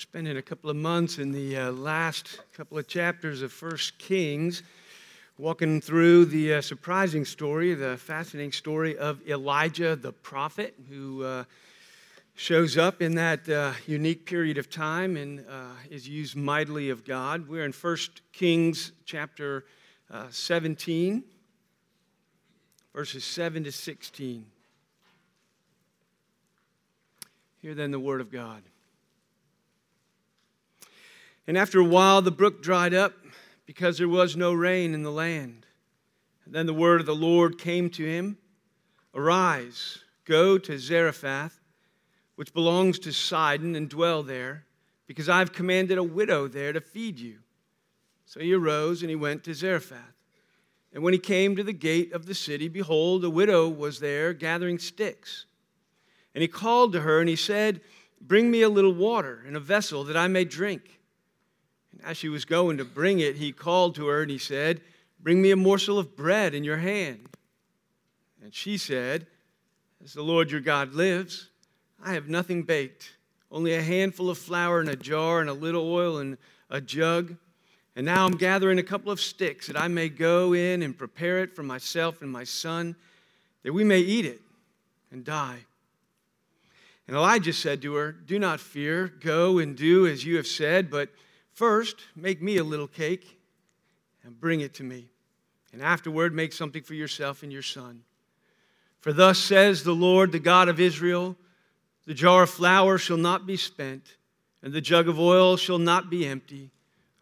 spending 0.00 0.38
a 0.38 0.42
couple 0.42 0.70
of 0.70 0.76
months 0.76 1.18
in 1.18 1.30
the 1.30 1.54
uh, 1.54 1.72
last 1.72 2.40
couple 2.54 2.78
of 2.78 2.88
chapters 2.88 3.42
of 3.42 3.52
First 3.52 3.98
Kings, 3.98 4.62
walking 5.36 5.78
through 5.78 6.24
the 6.24 6.54
uh, 6.54 6.60
surprising 6.62 7.26
story, 7.26 7.74
the 7.74 7.98
fascinating 7.98 8.50
story 8.50 8.96
of 8.96 9.20
Elijah 9.28 9.94
the 9.96 10.10
prophet, 10.10 10.74
who 10.88 11.22
uh, 11.22 11.44
shows 12.34 12.78
up 12.78 13.02
in 13.02 13.14
that 13.16 13.46
uh, 13.46 13.74
unique 13.86 14.24
period 14.24 14.56
of 14.56 14.70
time 14.70 15.18
and 15.18 15.40
uh, 15.40 15.74
is 15.90 16.08
used 16.08 16.34
mightily 16.34 16.88
of 16.88 17.04
God. 17.04 17.46
We're 17.46 17.66
in 17.66 17.72
First 17.72 18.22
Kings 18.32 18.92
chapter 19.04 19.66
uh, 20.10 20.28
17, 20.30 21.22
verses 22.94 23.22
7 23.22 23.64
to 23.64 23.70
16. 23.72 24.46
Hear 27.60 27.74
then 27.74 27.90
the 27.90 28.00
word 28.00 28.22
of 28.22 28.32
God. 28.32 28.62
And 31.50 31.58
after 31.58 31.80
a 31.80 31.84
while, 31.84 32.22
the 32.22 32.30
brook 32.30 32.62
dried 32.62 32.94
up 32.94 33.12
because 33.66 33.98
there 33.98 34.08
was 34.08 34.36
no 34.36 34.52
rain 34.52 34.94
in 34.94 35.02
the 35.02 35.10
land. 35.10 35.66
And 36.44 36.54
then 36.54 36.66
the 36.66 36.72
word 36.72 37.00
of 37.00 37.06
the 37.06 37.12
Lord 37.12 37.58
came 37.58 37.90
to 37.90 38.04
him 38.04 38.38
Arise, 39.16 39.98
go 40.24 40.58
to 40.58 40.78
Zarephath, 40.78 41.58
which 42.36 42.54
belongs 42.54 43.00
to 43.00 43.12
Sidon, 43.12 43.74
and 43.74 43.90
dwell 43.90 44.22
there, 44.22 44.64
because 45.08 45.28
I've 45.28 45.52
commanded 45.52 45.98
a 45.98 46.04
widow 46.04 46.46
there 46.46 46.72
to 46.72 46.80
feed 46.80 47.18
you. 47.18 47.38
So 48.26 48.38
he 48.38 48.54
arose 48.54 49.02
and 49.02 49.10
he 49.10 49.16
went 49.16 49.42
to 49.42 49.52
Zarephath. 49.52 49.98
And 50.92 51.02
when 51.02 51.14
he 51.14 51.18
came 51.18 51.56
to 51.56 51.64
the 51.64 51.72
gate 51.72 52.12
of 52.12 52.26
the 52.26 52.34
city, 52.36 52.68
behold, 52.68 53.24
a 53.24 53.28
widow 53.28 53.68
was 53.68 53.98
there 53.98 54.32
gathering 54.34 54.78
sticks. 54.78 55.46
And 56.32 56.42
he 56.42 56.46
called 56.46 56.92
to 56.92 57.00
her 57.00 57.18
and 57.18 57.28
he 57.28 57.34
said, 57.34 57.80
Bring 58.20 58.52
me 58.52 58.62
a 58.62 58.68
little 58.68 58.94
water 58.94 59.42
in 59.48 59.56
a 59.56 59.60
vessel 59.60 60.04
that 60.04 60.16
I 60.16 60.28
may 60.28 60.44
drink. 60.44 60.99
And 61.92 62.04
as 62.04 62.16
she 62.16 62.28
was 62.28 62.44
going 62.44 62.78
to 62.78 62.84
bring 62.84 63.20
it, 63.20 63.36
he 63.36 63.52
called 63.52 63.94
to 63.96 64.06
her 64.06 64.22
and 64.22 64.30
he 64.30 64.38
said, 64.38 64.80
Bring 65.20 65.42
me 65.42 65.50
a 65.50 65.56
morsel 65.56 65.98
of 65.98 66.16
bread 66.16 66.54
in 66.54 66.64
your 66.64 66.78
hand. 66.78 67.28
And 68.42 68.54
she 68.54 68.78
said, 68.78 69.26
As 70.02 70.14
the 70.14 70.22
Lord 70.22 70.50
your 70.50 70.60
God 70.60 70.94
lives, 70.94 71.48
I 72.02 72.14
have 72.14 72.28
nothing 72.28 72.62
baked, 72.62 73.12
only 73.50 73.74
a 73.74 73.82
handful 73.82 74.30
of 74.30 74.38
flour 74.38 74.80
in 74.80 74.88
a 74.88 74.96
jar 74.96 75.40
and 75.40 75.50
a 75.50 75.54
little 75.54 75.92
oil 75.92 76.18
in 76.18 76.38
a 76.70 76.80
jug. 76.80 77.36
And 77.96 78.06
now 78.06 78.24
I'm 78.24 78.36
gathering 78.36 78.78
a 78.78 78.84
couple 78.84 79.12
of 79.12 79.20
sticks 79.20 79.66
that 79.66 79.76
I 79.76 79.88
may 79.88 80.08
go 80.08 80.54
in 80.54 80.82
and 80.82 80.96
prepare 80.96 81.40
it 81.40 81.54
for 81.54 81.62
myself 81.62 82.22
and 82.22 82.30
my 82.30 82.44
son, 82.44 82.96
that 83.62 83.72
we 83.72 83.84
may 83.84 84.00
eat 84.00 84.24
it 84.24 84.40
and 85.10 85.24
die. 85.24 85.58
And 87.06 87.16
Elijah 87.16 87.52
said 87.52 87.82
to 87.82 87.94
her, 87.94 88.12
Do 88.12 88.38
not 88.38 88.60
fear, 88.60 89.08
go 89.20 89.58
and 89.58 89.76
do 89.76 90.06
as 90.06 90.24
you 90.24 90.36
have 90.36 90.46
said, 90.46 90.90
but 90.90 91.10
First, 91.52 91.96
make 92.16 92.40
me 92.40 92.56
a 92.56 92.64
little 92.64 92.88
cake 92.88 93.38
and 94.24 94.38
bring 94.38 94.60
it 94.60 94.74
to 94.74 94.82
me. 94.82 95.08
And 95.72 95.82
afterward, 95.82 96.34
make 96.34 96.52
something 96.52 96.82
for 96.82 96.94
yourself 96.94 97.42
and 97.42 97.52
your 97.52 97.62
son. 97.62 98.02
For 99.00 99.12
thus 99.12 99.38
says 99.38 99.82
the 99.82 99.94
Lord, 99.94 100.32
the 100.32 100.38
God 100.38 100.68
of 100.68 100.80
Israel 100.80 101.36
the 102.06 102.14
jar 102.14 102.42
of 102.42 102.50
flour 102.50 102.98
shall 102.98 103.18
not 103.18 103.46
be 103.46 103.56
spent, 103.56 104.16
and 104.62 104.72
the 104.72 104.80
jug 104.80 105.06
of 105.06 105.20
oil 105.20 105.56
shall 105.56 105.78
not 105.78 106.10
be 106.10 106.26
empty 106.26 106.70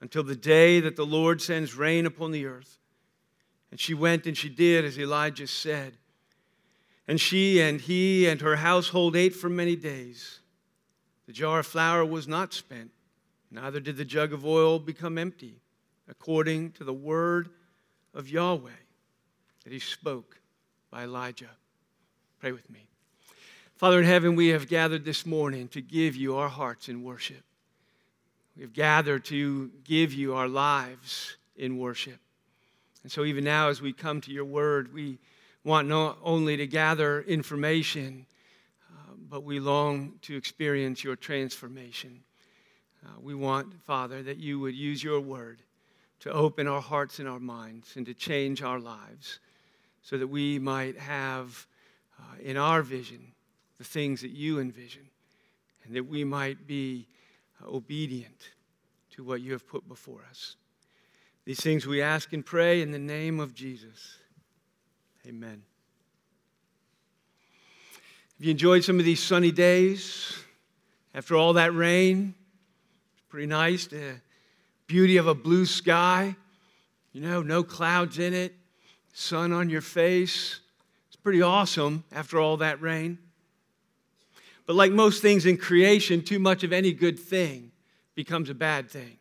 until 0.00 0.22
the 0.22 0.34
day 0.34 0.80
that 0.80 0.96
the 0.96 1.04
Lord 1.04 1.42
sends 1.42 1.74
rain 1.74 2.06
upon 2.06 2.30
the 2.30 2.46
earth. 2.46 2.78
And 3.70 3.78
she 3.78 3.92
went 3.92 4.26
and 4.26 4.34
she 4.34 4.48
did 4.48 4.86
as 4.86 4.98
Elijah 4.98 5.46
said. 5.46 5.98
And 7.06 7.20
she 7.20 7.60
and 7.60 7.82
he 7.82 8.26
and 8.26 8.40
her 8.40 8.56
household 8.56 9.14
ate 9.14 9.34
for 9.34 9.50
many 9.50 9.76
days. 9.76 10.40
The 11.26 11.34
jar 11.34 11.58
of 11.58 11.66
flour 11.66 12.02
was 12.04 12.26
not 12.26 12.54
spent 12.54 12.90
Neither 13.50 13.80
did 13.80 13.96
the 13.96 14.04
jug 14.04 14.32
of 14.32 14.44
oil 14.44 14.78
become 14.78 15.16
empty, 15.18 15.60
according 16.08 16.72
to 16.72 16.84
the 16.84 16.92
word 16.92 17.48
of 18.14 18.28
Yahweh 18.28 18.70
that 19.64 19.72
he 19.72 19.78
spoke 19.78 20.40
by 20.90 21.04
Elijah. 21.04 21.50
Pray 22.40 22.52
with 22.52 22.68
me. 22.70 22.88
Father 23.76 24.00
in 24.00 24.04
heaven, 24.04 24.34
we 24.34 24.48
have 24.48 24.68
gathered 24.68 25.04
this 25.04 25.24
morning 25.24 25.68
to 25.68 25.80
give 25.80 26.16
you 26.16 26.36
our 26.36 26.48
hearts 26.48 26.88
in 26.88 27.04
worship. 27.04 27.42
We 28.56 28.62
have 28.62 28.72
gathered 28.72 29.24
to 29.26 29.70
give 29.84 30.12
you 30.12 30.34
our 30.34 30.48
lives 30.48 31.36
in 31.56 31.78
worship. 31.78 32.18
And 33.02 33.12
so, 33.12 33.24
even 33.24 33.44
now, 33.44 33.68
as 33.68 33.80
we 33.80 33.92
come 33.92 34.20
to 34.22 34.32
your 34.32 34.44
word, 34.44 34.92
we 34.92 35.18
want 35.62 35.86
not 35.86 36.18
only 36.22 36.56
to 36.56 36.66
gather 36.66 37.22
information, 37.22 38.26
uh, 38.90 39.12
but 39.30 39.44
we 39.44 39.60
long 39.60 40.14
to 40.22 40.36
experience 40.36 41.04
your 41.04 41.14
transformation. 41.14 42.24
Uh, 43.04 43.10
we 43.20 43.34
want, 43.34 43.72
Father, 43.84 44.22
that 44.22 44.38
you 44.38 44.58
would 44.60 44.74
use 44.74 45.02
your 45.02 45.20
word 45.20 45.62
to 46.20 46.32
open 46.32 46.66
our 46.66 46.80
hearts 46.80 47.18
and 47.18 47.28
our 47.28 47.38
minds 47.38 47.94
and 47.96 48.06
to 48.06 48.14
change 48.14 48.62
our 48.62 48.80
lives 48.80 49.38
so 50.02 50.18
that 50.18 50.26
we 50.26 50.58
might 50.58 50.98
have 50.98 51.66
uh, 52.18 52.22
in 52.42 52.56
our 52.56 52.82
vision 52.82 53.32
the 53.78 53.84
things 53.84 54.20
that 54.22 54.30
you 54.30 54.58
envision 54.58 55.08
and 55.84 55.94
that 55.94 56.06
we 56.06 56.24
might 56.24 56.66
be 56.66 57.06
uh, 57.62 57.70
obedient 57.70 58.50
to 59.10 59.22
what 59.22 59.40
you 59.40 59.52
have 59.52 59.66
put 59.66 59.86
before 59.88 60.20
us. 60.28 60.56
These 61.44 61.60
things 61.60 61.86
we 61.86 62.02
ask 62.02 62.32
and 62.32 62.44
pray 62.44 62.82
in 62.82 62.90
the 62.90 62.98
name 62.98 63.40
of 63.40 63.54
Jesus. 63.54 64.18
Amen. 65.26 65.62
Have 68.36 68.44
you 68.44 68.50
enjoyed 68.50 68.84
some 68.84 68.98
of 68.98 69.04
these 69.04 69.22
sunny 69.22 69.50
days 69.50 70.38
after 71.14 71.36
all 71.36 71.54
that 71.54 71.74
rain? 71.74 72.34
Pretty 73.28 73.46
nice. 73.46 73.86
The 73.86 74.14
beauty 74.86 75.18
of 75.18 75.26
a 75.26 75.34
blue 75.34 75.66
sky, 75.66 76.34
you 77.12 77.20
know, 77.20 77.42
no 77.42 77.62
clouds 77.62 78.18
in 78.18 78.32
it, 78.32 78.54
sun 79.12 79.52
on 79.52 79.68
your 79.68 79.82
face. 79.82 80.60
It's 81.08 81.16
pretty 81.16 81.42
awesome 81.42 82.04
after 82.10 82.40
all 82.40 82.56
that 82.58 82.80
rain. 82.80 83.18
But 84.66 84.76
like 84.76 84.92
most 84.92 85.20
things 85.20 85.44
in 85.44 85.58
creation, 85.58 86.22
too 86.22 86.38
much 86.38 86.64
of 86.64 86.72
any 86.72 86.92
good 86.92 87.18
thing 87.18 87.70
becomes 88.14 88.48
a 88.48 88.54
bad 88.54 88.90
thing. 88.90 89.18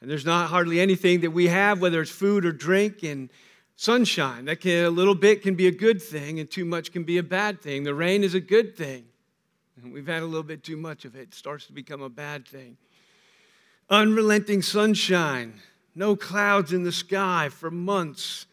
And 0.00 0.10
there's 0.10 0.26
not 0.26 0.50
hardly 0.50 0.80
anything 0.80 1.20
that 1.20 1.30
we 1.30 1.46
have, 1.46 1.80
whether 1.80 2.02
it's 2.02 2.10
food 2.10 2.44
or 2.44 2.52
drink 2.52 3.02
and 3.04 3.30
sunshine, 3.76 4.44
that 4.46 4.60
can, 4.60 4.84
a 4.84 4.90
little 4.90 5.14
bit 5.14 5.42
can 5.42 5.54
be 5.54 5.66
a 5.68 5.72
good 5.72 6.02
thing 6.02 6.40
and 6.40 6.50
too 6.50 6.64
much 6.64 6.92
can 6.92 7.04
be 7.04 7.18
a 7.18 7.22
bad 7.22 7.62
thing. 7.62 7.84
The 7.84 7.94
rain 7.94 8.24
is 8.24 8.34
a 8.34 8.40
good 8.40 8.76
thing. 8.76 9.06
And 9.82 9.92
we've 9.92 10.06
had 10.06 10.22
a 10.22 10.26
little 10.26 10.42
bit 10.42 10.62
too 10.62 10.76
much 10.76 11.04
of 11.04 11.16
it. 11.16 11.20
It 11.20 11.34
starts 11.34 11.66
to 11.66 11.72
become 11.72 12.02
a 12.02 12.08
bad 12.08 12.46
thing. 12.46 12.76
Unrelenting 13.90 14.62
sunshine, 14.62 15.60
no 15.94 16.16
clouds 16.16 16.72
in 16.72 16.84
the 16.84 16.92
sky 16.92 17.48
for 17.50 17.70
months 17.70 18.46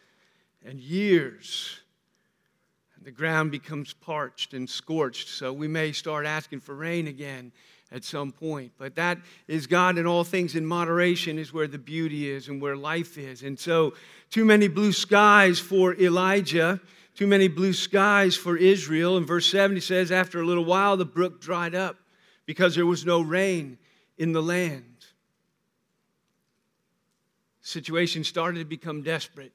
and 0.64 0.78
years. 0.80 1.80
And 2.96 3.04
the 3.04 3.10
ground 3.10 3.50
becomes 3.50 3.94
parched 3.94 4.52
and 4.52 4.68
scorched, 4.68 5.28
so 5.28 5.52
we 5.52 5.68
may 5.68 5.92
start 5.92 6.26
asking 6.26 6.60
for 6.60 6.74
rain 6.74 7.06
again 7.06 7.52
at 7.90 8.04
some 8.04 8.32
point. 8.32 8.72
But 8.78 8.94
that 8.96 9.18
is 9.48 9.66
God 9.66 9.98
and 9.98 10.06
all 10.06 10.24
things 10.24 10.54
in 10.54 10.66
moderation 10.66 11.38
is 11.38 11.52
where 11.52 11.66
the 11.68 11.78
beauty 11.78 12.30
is 12.30 12.48
and 12.48 12.60
where 12.60 12.76
life 12.76 13.16
is. 13.18 13.42
And 13.42 13.58
so, 13.58 13.94
too 14.30 14.44
many 14.44 14.68
blue 14.68 14.92
skies 14.92 15.58
for 15.58 15.94
Elijah 15.94 16.80
too 17.14 17.26
many 17.26 17.48
blue 17.48 17.72
skies 17.72 18.36
for 18.36 18.56
Israel. 18.56 19.16
In 19.16 19.26
verse 19.26 19.46
7, 19.46 19.76
he 19.76 19.80
says, 19.80 20.10
After 20.10 20.40
a 20.40 20.46
little 20.46 20.64
while, 20.64 20.96
the 20.96 21.04
brook 21.04 21.40
dried 21.40 21.74
up 21.74 21.96
because 22.46 22.74
there 22.74 22.86
was 22.86 23.04
no 23.04 23.20
rain 23.20 23.78
in 24.18 24.32
the 24.32 24.42
land. 24.42 24.84
The 27.62 27.68
situation 27.68 28.24
started 28.24 28.60
to 28.60 28.64
become 28.64 29.02
desperate. 29.02 29.52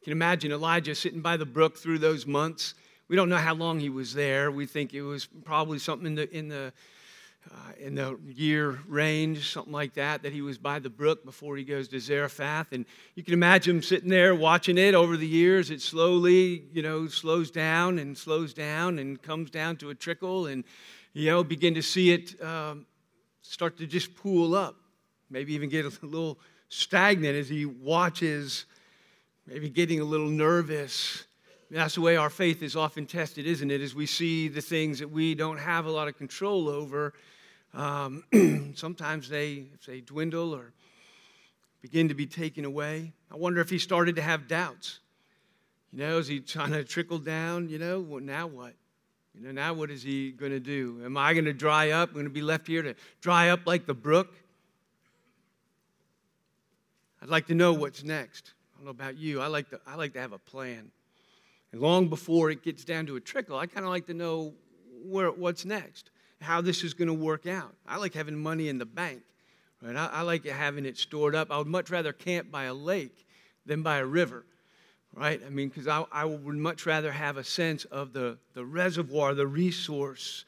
You 0.00 0.04
can 0.04 0.12
imagine 0.12 0.52
Elijah 0.52 0.94
sitting 0.94 1.20
by 1.20 1.36
the 1.36 1.46
brook 1.46 1.76
through 1.76 1.98
those 1.98 2.26
months. 2.26 2.74
We 3.08 3.16
don't 3.16 3.28
know 3.28 3.36
how 3.36 3.54
long 3.54 3.80
he 3.80 3.90
was 3.90 4.14
there. 4.14 4.50
We 4.50 4.66
think 4.66 4.94
it 4.94 5.02
was 5.02 5.26
probably 5.26 5.78
something 5.78 6.06
in 6.06 6.14
the, 6.14 6.36
in 6.36 6.48
the 6.48 6.72
uh, 7.50 7.72
in 7.78 7.94
the 7.94 8.18
year 8.26 8.78
range, 8.88 9.52
something 9.52 9.72
like 9.72 9.94
that, 9.94 10.22
that 10.22 10.32
he 10.32 10.40
was 10.40 10.56
by 10.56 10.78
the 10.78 10.88
brook 10.88 11.24
before 11.24 11.56
he 11.56 11.64
goes 11.64 11.88
to 11.88 12.00
Zarephath. 12.00 12.72
And 12.72 12.86
you 13.14 13.22
can 13.22 13.34
imagine 13.34 13.76
him 13.76 13.82
sitting 13.82 14.08
there 14.08 14.34
watching 14.34 14.78
it 14.78 14.94
over 14.94 15.16
the 15.16 15.26
years. 15.26 15.70
It 15.70 15.82
slowly, 15.82 16.64
you 16.72 16.82
know, 16.82 17.06
slows 17.06 17.50
down 17.50 17.98
and 17.98 18.16
slows 18.16 18.54
down 18.54 18.98
and 18.98 19.20
comes 19.20 19.50
down 19.50 19.76
to 19.78 19.90
a 19.90 19.94
trickle, 19.94 20.46
and, 20.46 20.64
you 21.12 21.30
know, 21.30 21.44
begin 21.44 21.74
to 21.74 21.82
see 21.82 22.12
it 22.12 22.42
um, 22.42 22.86
start 23.42 23.76
to 23.78 23.86
just 23.86 24.14
pool 24.14 24.54
up. 24.54 24.76
Maybe 25.28 25.54
even 25.54 25.68
get 25.68 25.84
a 25.84 25.92
little 26.06 26.38
stagnant 26.68 27.36
as 27.36 27.48
he 27.48 27.66
watches, 27.66 28.64
maybe 29.46 29.68
getting 29.68 30.00
a 30.00 30.04
little 30.04 30.28
nervous. 30.28 31.24
That's 31.70 31.96
the 31.96 32.00
way 32.00 32.16
our 32.16 32.30
faith 32.30 32.62
is 32.62 32.76
often 32.76 33.04
tested, 33.06 33.46
isn't 33.46 33.70
it? 33.70 33.80
As 33.80 33.94
we 33.94 34.06
see 34.06 34.48
the 34.48 34.60
things 34.60 34.98
that 35.00 35.10
we 35.10 35.34
don't 35.34 35.58
have 35.58 35.86
a 35.86 35.90
lot 35.90 36.08
of 36.08 36.16
control 36.16 36.68
over 36.68 37.12
um, 37.74 38.24
sometimes 38.76 39.28
they, 39.28 39.64
if 39.74 39.86
they 39.86 40.00
dwindle 40.00 40.54
or 40.54 40.72
begin 41.82 42.08
to 42.08 42.14
be 42.14 42.24
taken 42.24 42.64
away. 42.64 43.12
I 43.30 43.36
wonder 43.36 43.60
if 43.60 43.68
he 43.68 43.78
started 43.78 44.16
to 44.16 44.22
have 44.22 44.48
doubts. 44.48 45.00
You 45.92 45.98
know, 45.98 46.18
is 46.18 46.26
he 46.26 46.40
trying 46.40 46.72
to 46.72 46.82
trickle 46.82 47.18
down? 47.18 47.68
You 47.68 47.78
know, 47.78 48.00
well, 48.00 48.22
now 48.22 48.46
what? 48.46 48.72
You 49.34 49.42
know, 49.42 49.52
now 49.52 49.74
what 49.74 49.90
is 49.90 50.02
he 50.02 50.30
going 50.30 50.52
to 50.52 50.60
do? 50.60 51.02
Am 51.04 51.16
I 51.16 51.34
going 51.34 51.44
to 51.44 51.52
dry 51.52 51.90
up? 51.90 52.08
I'm 52.08 52.14
going 52.14 52.24
to 52.24 52.30
be 52.30 52.40
left 52.40 52.66
here 52.66 52.82
to 52.82 52.94
dry 53.20 53.50
up 53.50 53.66
like 53.66 53.84
the 53.84 53.94
brook? 53.94 54.32
I'd 57.20 57.28
like 57.28 57.46
to 57.48 57.54
know 57.54 57.72
what's 57.72 58.02
next. 58.02 58.52
I 58.74 58.78
don't 58.78 58.84
know 58.86 58.90
about 58.90 59.18
you. 59.18 59.40
I 59.40 59.48
like 59.48 59.70
to, 59.70 59.80
I 59.86 59.96
like 59.96 60.12
to 60.14 60.20
have 60.20 60.32
a 60.32 60.38
plan. 60.38 60.90
And 61.72 61.80
long 61.80 62.08
before 62.08 62.50
it 62.50 62.62
gets 62.62 62.84
down 62.84 63.06
to 63.06 63.16
a 63.16 63.20
trickle, 63.20 63.58
I 63.58 63.66
kind 63.66 63.84
of 63.84 63.90
like 63.90 64.06
to 64.06 64.14
know 64.14 64.54
where, 65.04 65.30
what's 65.30 65.64
next, 65.64 66.10
how 66.44 66.60
this 66.60 66.84
is 66.84 66.94
going 66.94 67.08
to 67.08 67.14
work 67.14 67.46
out. 67.46 67.74
I 67.86 67.96
like 67.96 68.14
having 68.14 68.36
money 68.36 68.68
in 68.68 68.78
the 68.78 68.86
bank. 68.86 69.22
Right? 69.82 69.96
I, 69.96 70.06
I 70.06 70.20
like 70.22 70.44
having 70.44 70.86
it 70.86 70.96
stored 70.96 71.34
up. 71.34 71.50
I 71.50 71.58
would 71.58 71.66
much 71.66 71.90
rather 71.90 72.12
camp 72.12 72.50
by 72.50 72.64
a 72.64 72.74
lake 72.74 73.26
than 73.66 73.82
by 73.82 73.98
a 73.98 74.06
river 74.06 74.44
right? 75.14 75.40
I 75.44 75.50
mean, 75.50 75.68
because 75.68 75.86
I, 75.86 76.04
I 76.12 76.24
would 76.24 76.56
much 76.56 76.86
rather 76.86 77.12
have 77.12 77.36
a 77.36 77.44
sense 77.44 77.84
of 77.86 78.12
the, 78.12 78.36
the 78.54 78.64
reservoir, 78.64 79.34
the 79.34 79.46
resource. 79.46 80.44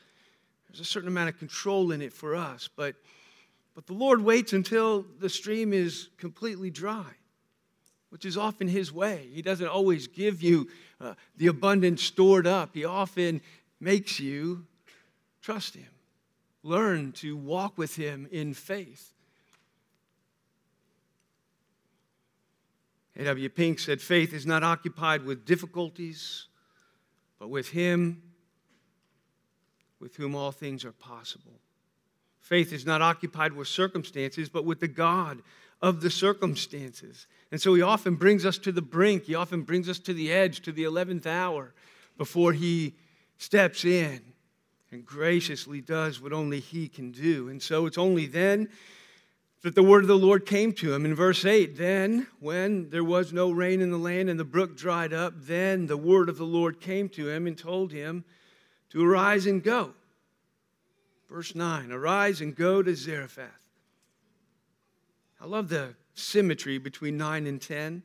There's 0.68 0.80
a 0.80 0.84
certain 0.84 1.08
amount 1.08 1.28
of 1.28 1.38
control 1.38 1.92
in 1.92 2.02
it 2.02 2.12
for 2.12 2.34
us, 2.34 2.68
but, 2.74 2.96
but 3.74 3.86
the 3.86 3.92
Lord 3.92 4.20
waits 4.22 4.52
until 4.52 5.04
the 5.20 5.28
stream 5.28 5.72
is 5.72 6.08
completely 6.18 6.70
dry, 6.70 7.06
which 8.10 8.24
is 8.24 8.36
often 8.36 8.68
His 8.68 8.92
way. 8.92 9.28
He 9.32 9.42
doesn't 9.42 9.68
always 9.68 10.08
give 10.08 10.42
you 10.42 10.68
uh, 11.00 11.14
the 11.36 11.46
abundance 11.46 12.02
stored 12.02 12.46
up, 12.46 12.70
He 12.74 12.84
often 12.84 13.40
makes 13.80 14.18
you 14.18 14.66
trust 15.46 15.76
Him, 15.76 15.86
learn 16.64 17.12
to 17.12 17.36
walk 17.36 17.78
with 17.78 17.94
Him 17.94 18.26
in 18.32 18.52
faith. 18.52 19.12
A.W. 23.16 23.48
Pink 23.50 23.78
said, 23.78 24.00
Faith 24.00 24.32
is 24.32 24.44
not 24.44 24.64
occupied 24.64 25.24
with 25.24 25.44
difficulties, 25.44 26.48
but 27.38 27.48
with 27.48 27.68
Him 27.68 28.22
with 30.00 30.16
whom 30.16 30.34
all 30.34 30.50
things 30.50 30.84
are 30.84 30.90
possible. 30.90 31.60
Faith 32.40 32.72
is 32.72 32.84
not 32.84 33.00
occupied 33.00 33.52
with 33.52 33.68
circumstances, 33.68 34.48
but 34.48 34.64
with 34.64 34.80
the 34.80 34.88
God 34.88 35.42
of 35.80 36.00
the 36.00 36.10
circumstances. 36.10 37.28
And 37.52 37.62
so 37.62 37.72
He 37.74 37.82
often 37.82 38.16
brings 38.16 38.44
us 38.44 38.58
to 38.58 38.72
the 38.72 38.82
brink, 38.82 39.22
He 39.22 39.36
often 39.36 39.62
brings 39.62 39.88
us 39.88 40.00
to 40.00 40.12
the 40.12 40.32
edge, 40.32 40.62
to 40.62 40.72
the 40.72 40.82
11th 40.82 41.24
hour, 41.24 41.72
before 42.18 42.52
He 42.52 42.96
steps 43.38 43.84
in 43.84 44.32
and 44.90 45.04
graciously 45.04 45.80
does 45.80 46.20
what 46.20 46.32
only 46.32 46.60
He 46.60 46.88
can 46.88 47.10
do. 47.10 47.48
And 47.48 47.62
so 47.62 47.86
it's 47.86 47.98
only 47.98 48.26
then 48.26 48.68
that 49.62 49.74
the 49.74 49.82
word 49.82 50.04
of 50.04 50.08
the 50.08 50.16
Lord 50.16 50.46
came 50.46 50.72
to 50.74 50.94
him. 50.94 51.04
In 51.04 51.14
verse 51.14 51.44
8, 51.44 51.76
then 51.76 52.28
when 52.38 52.88
there 52.90 53.02
was 53.02 53.32
no 53.32 53.50
rain 53.50 53.80
in 53.80 53.90
the 53.90 53.98
land 53.98 54.30
and 54.30 54.38
the 54.38 54.44
brook 54.44 54.76
dried 54.76 55.12
up, 55.12 55.34
then 55.36 55.86
the 55.86 55.96
word 55.96 56.28
of 56.28 56.38
the 56.38 56.44
Lord 56.44 56.80
came 56.80 57.08
to 57.10 57.28
him 57.28 57.48
and 57.48 57.58
told 57.58 57.90
him 57.90 58.24
to 58.90 59.04
arise 59.04 59.46
and 59.46 59.64
go. 59.64 59.92
Verse 61.28 61.54
9, 61.54 61.90
arise 61.90 62.40
and 62.40 62.54
go 62.54 62.80
to 62.80 62.94
Zarephath. 62.94 63.50
I 65.40 65.46
love 65.46 65.68
the 65.68 65.94
symmetry 66.14 66.78
between 66.78 67.16
9 67.16 67.46
and 67.46 67.60
10. 67.60 68.02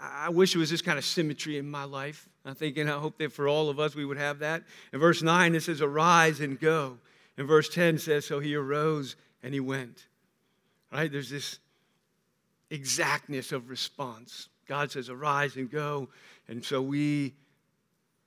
I 0.00 0.28
wish 0.28 0.54
it 0.54 0.58
was 0.58 0.70
this 0.70 0.82
kind 0.82 0.98
of 0.98 1.04
symmetry 1.04 1.56
in 1.56 1.70
my 1.70 1.84
life. 1.84 2.28
I 2.48 2.54
think 2.54 2.76
and 2.78 2.90
I 2.90 2.98
hope 2.98 3.18
that 3.18 3.32
for 3.32 3.48
all 3.48 3.68
of 3.68 3.78
us 3.78 3.94
we 3.94 4.04
would 4.04 4.16
have 4.16 4.38
that. 4.38 4.62
In 4.92 5.00
verse 5.00 5.22
9, 5.22 5.54
it 5.54 5.62
says, 5.62 5.80
Arise 5.80 6.40
and 6.40 6.58
go. 6.58 6.98
In 7.36 7.46
verse 7.46 7.68
10 7.68 7.98
says, 7.98 8.24
So 8.24 8.40
he 8.40 8.54
arose 8.54 9.16
and 9.42 9.52
he 9.52 9.60
went. 9.60 10.06
Right? 10.92 11.10
There's 11.10 11.30
this 11.30 11.58
exactness 12.70 13.52
of 13.52 13.68
response. 13.68 14.48
God 14.66 14.90
says, 14.90 15.10
Arise 15.10 15.56
and 15.56 15.70
go. 15.70 16.08
And 16.48 16.64
so 16.64 16.80
we 16.80 17.34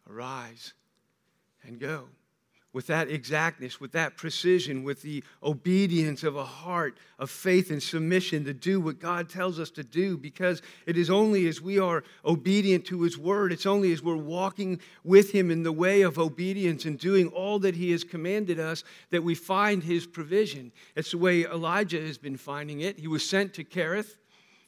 arise 0.07 0.73
and 1.63 1.79
go 1.79 2.07
with 2.73 2.87
that 2.87 3.09
exactness, 3.09 3.81
with 3.81 3.91
that 3.91 4.15
precision, 4.15 4.83
with 4.83 5.01
the 5.01 5.23
obedience 5.43 6.23
of 6.23 6.37
a 6.37 6.43
heart 6.43 6.97
of 7.19 7.29
faith 7.29 7.69
and 7.69 7.83
submission 7.83 8.45
to 8.45 8.53
do 8.53 8.79
what 8.79 8.99
God 8.99 9.29
tells 9.29 9.59
us 9.59 9.69
to 9.71 9.83
do, 9.83 10.17
because 10.17 10.61
it 10.85 10.97
is 10.97 11.09
only 11.09 11.47
as 11.47 11.61
we 11.61 11.79
are 11.79 12.03
obedient 12.23 12.85
to 12.85 13.01
His 13.01 13.17
word, 13.17 13.51
it's 13.51 13.65
only 13.65 13.91
as 13.91 14.01
we're 14.01 14.15
walking 14.15 14.79
with 15.03 15.31
Him 15.31 15.51
in 15.51 15.63
the 15.63 15.71
way 15.71 16.01
of 16.01 16.17
obedience 16.17 16.85
and 16.85 16.97
doing 16.97 17.27
all 17.27 17.59
that 17.59 17.75
He 17.75 17.91
has 17.91 18.03
commanded 18.03 18.59
us 18.59 18.83
that 19.09 19.23
we 19.23 19.35
find 19.35 19.83
His 19.83 20.07
provision. 20.07 20.71
It's 20.95 21.11
the 21.11 21.17
way 21.17 21.43
Elijah 21.43 22.01
has 22.01 22.17
been 22.17 22.37
finding 22.37 22.81
it. 22.81 22.99
He 22.99 23.07
was 23.07 23.27
sent 23.27 23.53
to 23.55 23.65
Kerith, 23.65 24.15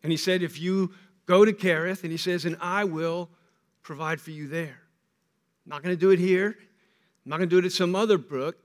and 0.01 0.11
he 0.11 0.17
said, 0.17 0.43
If 0.43 0.59
you 0.59 0.91
go 1.25 1.45
to 1.45 1.53
Kerith, 1.53 2.03
and 2.03 2.11
he 2.11 2.17
says, 2.17 2.45
and 2.45 2.57
I 2.59 2.83
will 2.83 3.29
provide 3.81 4.19
for 4.19 4.31
you 4.31 4.47
there. 4.47 4.79
Not 5.65 5.81
going 5.81 5.95
to 5.95 5.99
do 5.99 6.11
it 6.11 6.19
here. 6.19 6.57
I'm 7.25 7.29
not 7.29 7.37
going 7.37 7.49
to 7.49 7.55
do 7.55 7.59
it 7.59 7.65
at 7.65 7.71
some 7.71 7.95
other 7.95 8.17
brook, 8.17 8.57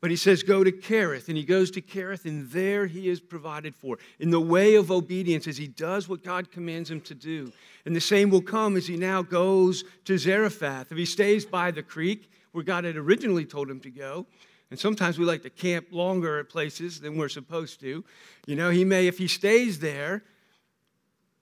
but 0.00 0.10
he 0.10 0.16
says, 0.16 0.42
Go 0.42 0.62
to 0.62 0.70
Kerith. 0.70 1.28
And 1.28 1.36
he 1.36 1.44
goes 1.44 1.70
to 1.72 1.80
Kerith, 1.80 2.24
and 2.24 2.48
there 2.50 2.86
he 2.86 3.08
is 3.08 3.20
provided 3.20 3.74
for 3.74 3.98
in 4.20 4.30
the 4.30 4.40
way 4.40 4.76
of 4.76 4.90
obedience 4.90 5.46
as 5.48 5.56
he 5.56 5.66
does 5.66 6.08
what 6.08 6.22
God 6.22 6.50
commands 6.50 6.90
him 6.90 7.00
to 7.02 7.14
do. 7.14 7.52
And 7.84 7.96
the 7.96 8.00
same 8.00 8.30
will 8.30 8.42
come 8.42 8.76
as 8.76 8.86
he 8.86 8.96
now 8.96 9.22
goes 9.22 9.84
to 10.04 10.18
Zarephath. 10.18 10.92
If 10.92 10.98
he 10.98 11.04
stays 11.04 11.44
by 11.44 11.70
the 11.70 11.82
creek 11.82 12.30
where 12.52 12.64
God 12.64 12.84
had 12.84 12.96
originally 12.96 13.44
told 13.44 13.68
him 13.70 13.80
to 13.80 13.90
go, 13.90 14.26
and 14.70 14.78
sometimes 14.78 15.18
we 15.18 15.24
like 15.24 15.42
to 15.42 15.50
camp 15.50 15.88
longer 15.90 16.40
at 16.40 16.48
places 16.48 17.00
than 17.00 17.16
we're 17.16 17.28
supposed 17.28 17.80
to. 17.80 18.04
You 18.46 18.56
know, 18.56 18.70
he 18.70 18.84
may, 18.84 19.06
if 19.06 19.18
he 19.18 19.28
stays 19.28 19.78
there, 19.78 20.24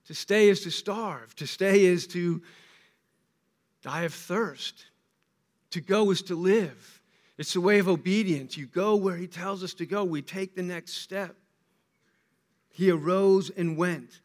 to 0.07 0.15
stay 0.15 0.49
is 0.49 0.61
to 0.63 0.71
starve, 0.71 1.35
to 1.37 1.47
stay 1.47 1.85
is 1.85 2.07
to 2.09 2.43
die 3.83 4.03
of 4.03 4.13
thirst. 4.13 4.87
To 5.75 5.81
go 5.81 6.13
is 6.13 6.23
to 6.23 6.37
live. 6.37 7.01
It's 7.37 7.55
the 7.55 7.61
way 7.61 7.81
of 7.81 7.89
obedience. 7.89 8.57
You 8.57 8.67
go 8.67 8.95
where 8.95 9.17
he 9.17 9.27
tells 9.27 9.65
us 9.65 9.75
to 9.75 9.87
go, 9.87 10.05
we 10.05 10.23
take 10.23 10.55
the 10.55 10.63
next 10.63 10.99
step. 10.99 11.35
He 12.69 12.93
arose 12.93 13.51
and 13.51 13.77
went. 13.77 14.21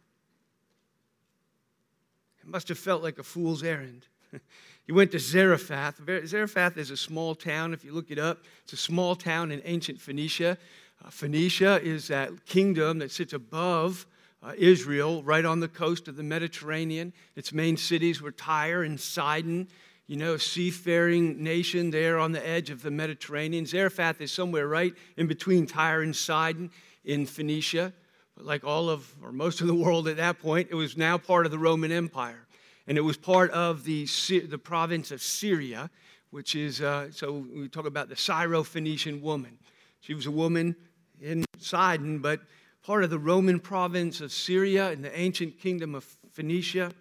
It 2.43 2.47
must 2.47 2.67
have 2.67 2.77
felt 2.77 3.01
like 3.01 3.17
a 3.17 3.23
fool's 3.23 3.63
errand. 3.63 4.05
he 4.85 4.91
went 4.91 5.11
to 5.13 5.17
Zarephath. 5.17 5.99
Zarephath 6.27 6.77
is 6.77 6.91
a 6.91 6.97
small 6.97 7.33
town, 7.33 7.73
if 7.73 7.83
you 7.83 7.93
look 7.93 8.11
it 8.11 8.19
up. 8.19 8.43
It's 8.61 8.73
a 8.73 8.77
small 8.77 9.15
town 9.15 9.51
in 9.51 9.59
ancient 9.65 9.99
Phoenicia. 9.99 10.55
Uh, 11.03 11.09
Phoenicia 11.09 11.81
is 11.81 12.09
that 12.09 12.45
kingdom 12.45 12.99
that 12.99 13.09
sits 13.09 13.33
above 13.33 14.05
uh, 14.43 14.53
Israel, 14.55 15.23
right 15.23 15.45
on 15.45 15.61
the 15.61 15.67
coast 15.67 16.07
of 16.07 16.15
the 16.15 16.21
Mediterranean. 16.21 17.11
Its 17.35 17.51
main 17.51 17.75
cities 17.75 18.21
were 18.21 18.31
Tyre 18.31 18.83
and 18.83 18.99
Sidon 18.99 19.67
you 20.09 20.15
know, 20.15 20.37
seafaring 20.37 21.43
nation 21.43 21.91
there 21.91 22.17
on 22.17 22.31
the 22.31 22.45
edge 22.45 22.71
of 22.71 22.81
the 22.81 22.89
Mediterranean. 22.89 23.67
Zarephath 23.67 24.19
is 24.21 24.31
somewhere 24.31 24.67
right 24.67 24.95
in 25.17 25.27
between 25.27 25.67
Tyre 25.67 26.01
and 26.01 26.15
Sidon 26.15 26.71
in 27.05 27.27
Phoenicia. 27.27 27.93
But 28.35 28.43
like 28.43 28.63
all 28.63 28.89
of, 28.89 29.07
or 29.21 29.31
most 29.31 29.61
of 29.61 29.67
the 29.67 29.75
world 29.75 30.07
at 30.07 30.17
that 30.17 30.39
point, 30.39 30.69
it 30.71 30.73
was 30.73 30.97
now 30.97 31.19
part 31.19 31.45
of 31.45 31.51
the 31.51 31.59
Roman 31.59 31.91
Empire. 31.91 32.47
And 32.87 32.97
it 32.97 33.01
was 33.01 33.17
part 33.17 33.51
of 33.51 33.83
the, 33.83 34.07
the 34.47 34.57
province 34.57 35.11
of 35.11 35.21
Syria, 35.21 35.91
which 36.31 36.55
is, 36.55 36.81
uh, 36.81 37.11
so 37.11 37.45
we 37.55 37.69
talk 37.69 37.85
about 37.85 38.09
the 38.09 38.15
Syro-Phoenician 38.15 39.21
woman. 39.21 39.59
She 39.99 40.15
was 40.15 40.25
a 40.25 40.31
woman 40.31 40.75
in 41.21 41.45
Sidon, 41.59 42.17
but 42.17 42.41
part 42.81 43.03
of 43.03 43.11
the 43.11 43.19
Roman 43.19 43.59
province 43.59 44.21
of 44.21 44.31
Syria 44.31 44.89
in 44.89 45.03
the 45.03 45.15
ancient 45.15 45.59
kingdom 45.59 45.93
of 45.93 46.03
Phoenicia. 46.31 46.93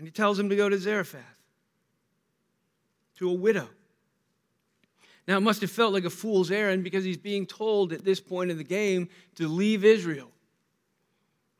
And 0.00 0.08
he 0.08 0.12
tells 0.12 0.38
him 0.38 0.48
to 0.48 0.56
go 0.56 0.66
to 0.66 0.78
Zarephath, 0.78 1.20
to 3.18 3.28
a 3.28 3.34
widow. 3.34 3.68
Now, 5.28 5.36
it 5.36 5.42
must 5.42 5.60
have 5.60 5.70
felt 5.70 5.92
like 5.92 6.06
a 6.06 6.10
fool's 6.10 6.50
errand 6.50 6.84
because 6.84 7.04
he's 7.04 7.18
being 7.18 7.44
told 7.44 7.92
at 7.92 8.02
this 8.02 8.18
point 8.18 8.50
in 8.50 8.56
the 8.56 8.64
game 8.64 9.10
to 9.34 9.46
leave 9.46 9.84
Israel. 9.84 10.30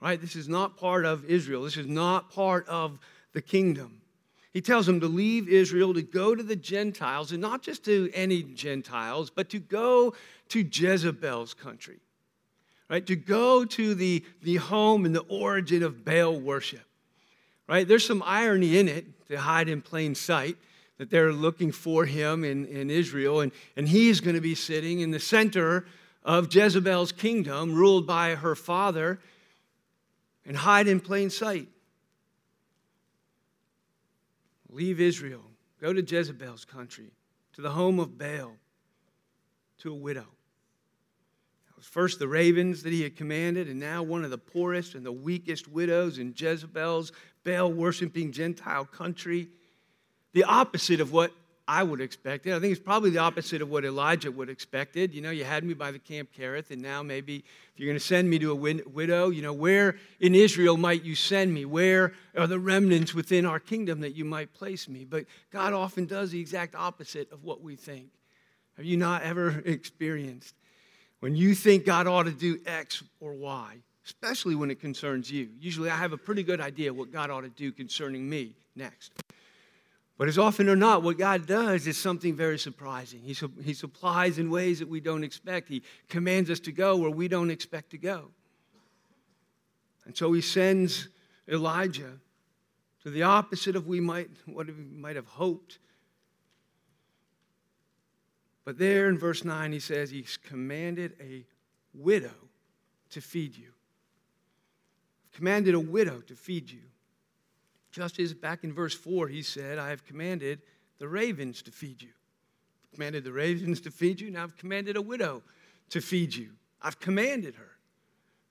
Right? 0.00 0.18
This 0.18 0.36
is 0.36 0.48
not 0.48 0.78
part 0.78 1.04
of 1.04 1.26
Israel. 1.26 1.64
This 1.64 1.76
is 1.76 1.86
not 1.86 2.30
part 2.32 2.66
of 2.66 2.98
the 3.34 3.42
kingdom. 3.42 4.00
He 4.54 4.62
tells 4.62 4.88
him 4.88 5.00
to 5.00 5.06
leave 5.06 5.46
Israel, 5.46 5.92
to 5.92 6.00
go 6.00 6.34
to 6.34 6.42
the 6.42 6.56
Gentiles, 6.56 7.32
and 7.32 7.42
not 7.42 7.60
just 7.60 7.84
to 7.84 8.10
any 8.14 8.42
Gentiles, 8.42 9.28
but 9.28 9.50
to 9.50 9.58
go 9.58 10.14
to 10.48 10.60
Jezebel's 10.62 11.52
country. 11.52 12.00
Right? 12.88 13.06
To 13.06 13.16
go 13.16 13.66
to 13.66 13.94
the, 13.94 14.24
the 14.40 14.56
home 14.56 15.04
and 15.04 15.14
the 15.14 15.26
origin 15.28 15.82
of 15.82 16.06
Baal 16.06 16.40
worship 16.40 16.86
right? 17.70 17.86
There's 17.86 18.04
some 18.04 18.22
irony 18.26 18.76
in 18.78 18.88
it 18.88 19.06
to 19.28 19.38
hide 19.38 19.68
in 19.68 19.80
plain 19.80 20.16
sight 20.16 20.56
that 20.98 21.08
they're 21.08 21.32
looking 21.32 21.70
for 21.70 22.04
him 22.04 22.42
in, 22.42 22.66
in 22.66 22.90
Israel, 22.90 23.40
and, 23.40 23.52
and 23.76 23.88
he's 23.88 24.20
going 24.20 24.34
to 24.34 24.42
be 24.42 24.56
sitting 24.56 25.00
in 25.00 25.12
the 25.12 25.20
center 25.20 25.86
of 26.24 26.52
Jezebel's 26.54 27.12
kingdom, 27.12 27.72
ruled 27.72 28.08
by 28.08 28.34
her 28.34 28.56
father, 28.56 29.20
and 30.44 30.56
hide 30.56 30.88
in 30.88 30.98
plain 30.98 31.30
sight. 31.30 31.68
Leave 34.68 35.00
Israel, 35.00 35.44
go 35.80 35.92
to 35.92 36.02
Jezebel's 36.02 36.64
country, 36.64 37.12
to 37.52 37.62
the 37.62 37.70
home 37.70 38.00
of 38.00 38.18
Baal, 38.18 38.56
to 39.78 39.92
a 39.92 39.96
widow. 39.96 40.26
First 41.82 42.18
the 42.18 42.28
ravens 42.28 42.82
that 42.82 42.92
he 42.92 43.02
had 43.02 43.16
commanded, 43.16 43.68
and 43.68 43.80
now 43.80 44.02
one 44.02 44.24
of 44.24 44.30
the 44.30 44.38
poorest 44.38 44.94
and 44.94 45.04
the 45.04 45.12
weakest 45.12 45.68
widows 45.68 46.18
in 46.18 46.34
Jezebel's 46.36 47.12
Baal 47.44 47.72
worshiping 47.72 48.32
Gentile 48.32 48.84
country. 48.84 49.48
the 50.32 50.44
opposite 50.44 51.00
of 51.00 51.12
what 51.12 51.32
I 51.70 51.84
would 51.84 52.00
expect. 52.00 52.48
I 52.48 52.58
think 52.58 52.72
it's 52.72 52.82
probably 52.82 53.10
the 53.10 53.18
opposite 53.18 53.62
of 53.62 53.70
what 53.70 53.84
Elijah 53.84 54.32
would 54.32 54.48
have 54.48 54.52
expected. 54.52 55.14
You 55.14 55.22
know, 55.22 55.30
you 55.30 55.44
had 55.44 55.62
me 55.62 55.72
by 55.72 55.92
the 55.92 56.00
Camp 56.00 56.30
Kerith, 56.36 56.72
and 56.72 56.82
now 56.82 57.00
maybe 57.00 57.36
if 57.36 57.44
you're 57.76 57.86
going 57.86 57.98
to 57.98 58.04
send 58.04 58.28
me 58.28 58.40
to 58.40 58.50
a 58.50 58.54
widow, 58.88 59.30
you 59.30 59.40
know, 59.40 59.52
where 59.52 59.94
in 60.18 60.34
Israel 60.34 60.76
might 60.76 61.04
you 61.04 61.14
send 61.14 61.54
me? 61.54 61.64
Where 61.64 62.12
are 62.36 62.48
the 62.48 62.58
remnants 62.58 63.14
within 63.14 63.46
our 63.46 63.60
kingdom 63.60 64.00
that 64.00 64.16
you 64.16 64.24
might 64.24 64.52
place 64.52 64.88
me? 64.88 65.04
But 65.04 65.26
God 65.52 65.72
often 65.72 66.06
does 66.06 66.32
the 66.32 66.40
exact 66.40 66.74
opposite 66.74 67.30
of 67.30 67.44
what 67.44 67.60
we 67.60 67.76
think. 67.76 68.08
Have 68.76 68.84
you 68.84 68.96
not 68.96 69.22
ever 69.22 69.50
experienced 69.64 70.56
when 71.20 71.36
you 71.36 71.54
think 71.54 71.86
God 71.86 72.06
ought 72.06 72.24
to 72.24 72.32
do 72.32 72.58
X 72.66 73.02
or 73.20 73.34
Y, 73.34 73.76
especially 74.04 74.54
when 74.54 74.70
it 74.70 74.80
concerns 74.80 75.30
you? 75.30 75.48
Usually 75.58 75.88
I 75.88 75.96
have 75.96 76.12
a 76.12 76.18
pretty 76.18 76.42
good 76.42 76.60
idea 76.60 76.92
what 76.92 77.12
God 77.12 77.30
ought 77.30 77.42
to 77.42 77.48
do 77.50 77.72
concerning 77.72 78.28
me 78.28 78.54
next. 78.74 79.12
But 80.18 80.28
as 80.28 80.36
often 80.36 80.68
or 80.68 80.76
not, 80.76 81.02
what 81.02 81.16
God 81.16 81.46
does 81.46 81.86
is 81.86 81.96
something 81.96 82.36
very 82.36 82.58
surprising. 82.58 83.20
He, 83.22 83.32
su- 83.32 83.50
he 83.64 83.72
supplies 83.72 84.38
in 84.38 84.50
ways 84.50 84.78
that 84.80 84.88
we 84.88 85.00
don't 85.00 85.24
expect. 85.24 85.68
He 85.68 85.82
commands 86.10 86.50
us 86.50 86.60
to 86.60 86.72
go 86.72 86.96
where 86.96 87.10
we 87.10 87.26
don't 87.26 87.50
expect 87.50 87.90
to 87.92 87.98
go. 87.98 88.30
And 90.04 90.14
so 90.14 90.30
he 90.32 90.42
sends 90.42 91.08
Elijah 91.48 92.18
to 93.02 93.10
the 93.10 93.22
opposite 93.22 93.76
of 93.76 93.86
we 93.86 94.00
might, 94.00 94.28
what 94.44 94.66
we 94.66 94.74
might 94.74 95.16
have 95.16 95.26
hoped. 95.26 95.78
But 98.70 98.78
there 98.78 99.08
in 99.08 99.18
verse 99.18 99.44
9, 99.44 99.72
he 99.72 99.80
says 99.80 100.12
he's 100.12 100.36
commanded 100.36 101.16
a 101.20 101.44
widow 101.92 102.36
to 103.10 103.20
feed 103.20 103.56
you. 103.56 103.72
Commanded 105.32 105.74
a 105.74 105.80
widow 105.80 106.20
to 106.28 106.36
feed 106.36 106.70
you. 106.70 106.82
Just 107.90 108.20
as 108.20 108.32
back 108.32 108.62
in 108.62 108.72
verse 108.72 108.94
4, 108.94 109.26
he 109.26 109.42
said, 109.42 109.78
I 109.80 109.90
have 109.90 110.04
commanded 110.04 110.62
the 111.00 111.08
ravens 111.08 111.62
to 111.62 111.72
feed 111.72 112.00
you. 112.00 112.10
Commanded 112.94 113.24
the 113.24 113.32
ravens 113.32 113.80
to 113.80 113.90
feed 113.90 114.20
you. 114.20 114.30
Now 114.30 114.44
I've 114.44 114.56
commanded 114.56 114.96
a 114.96 115.02
widow 115.02 115.42
to 115.88 116.00
feed 116.00 116.36
you. 116.36 116.50
I've 116.80 117.00
commanded 117.00 117.56
her. 117.56 117.72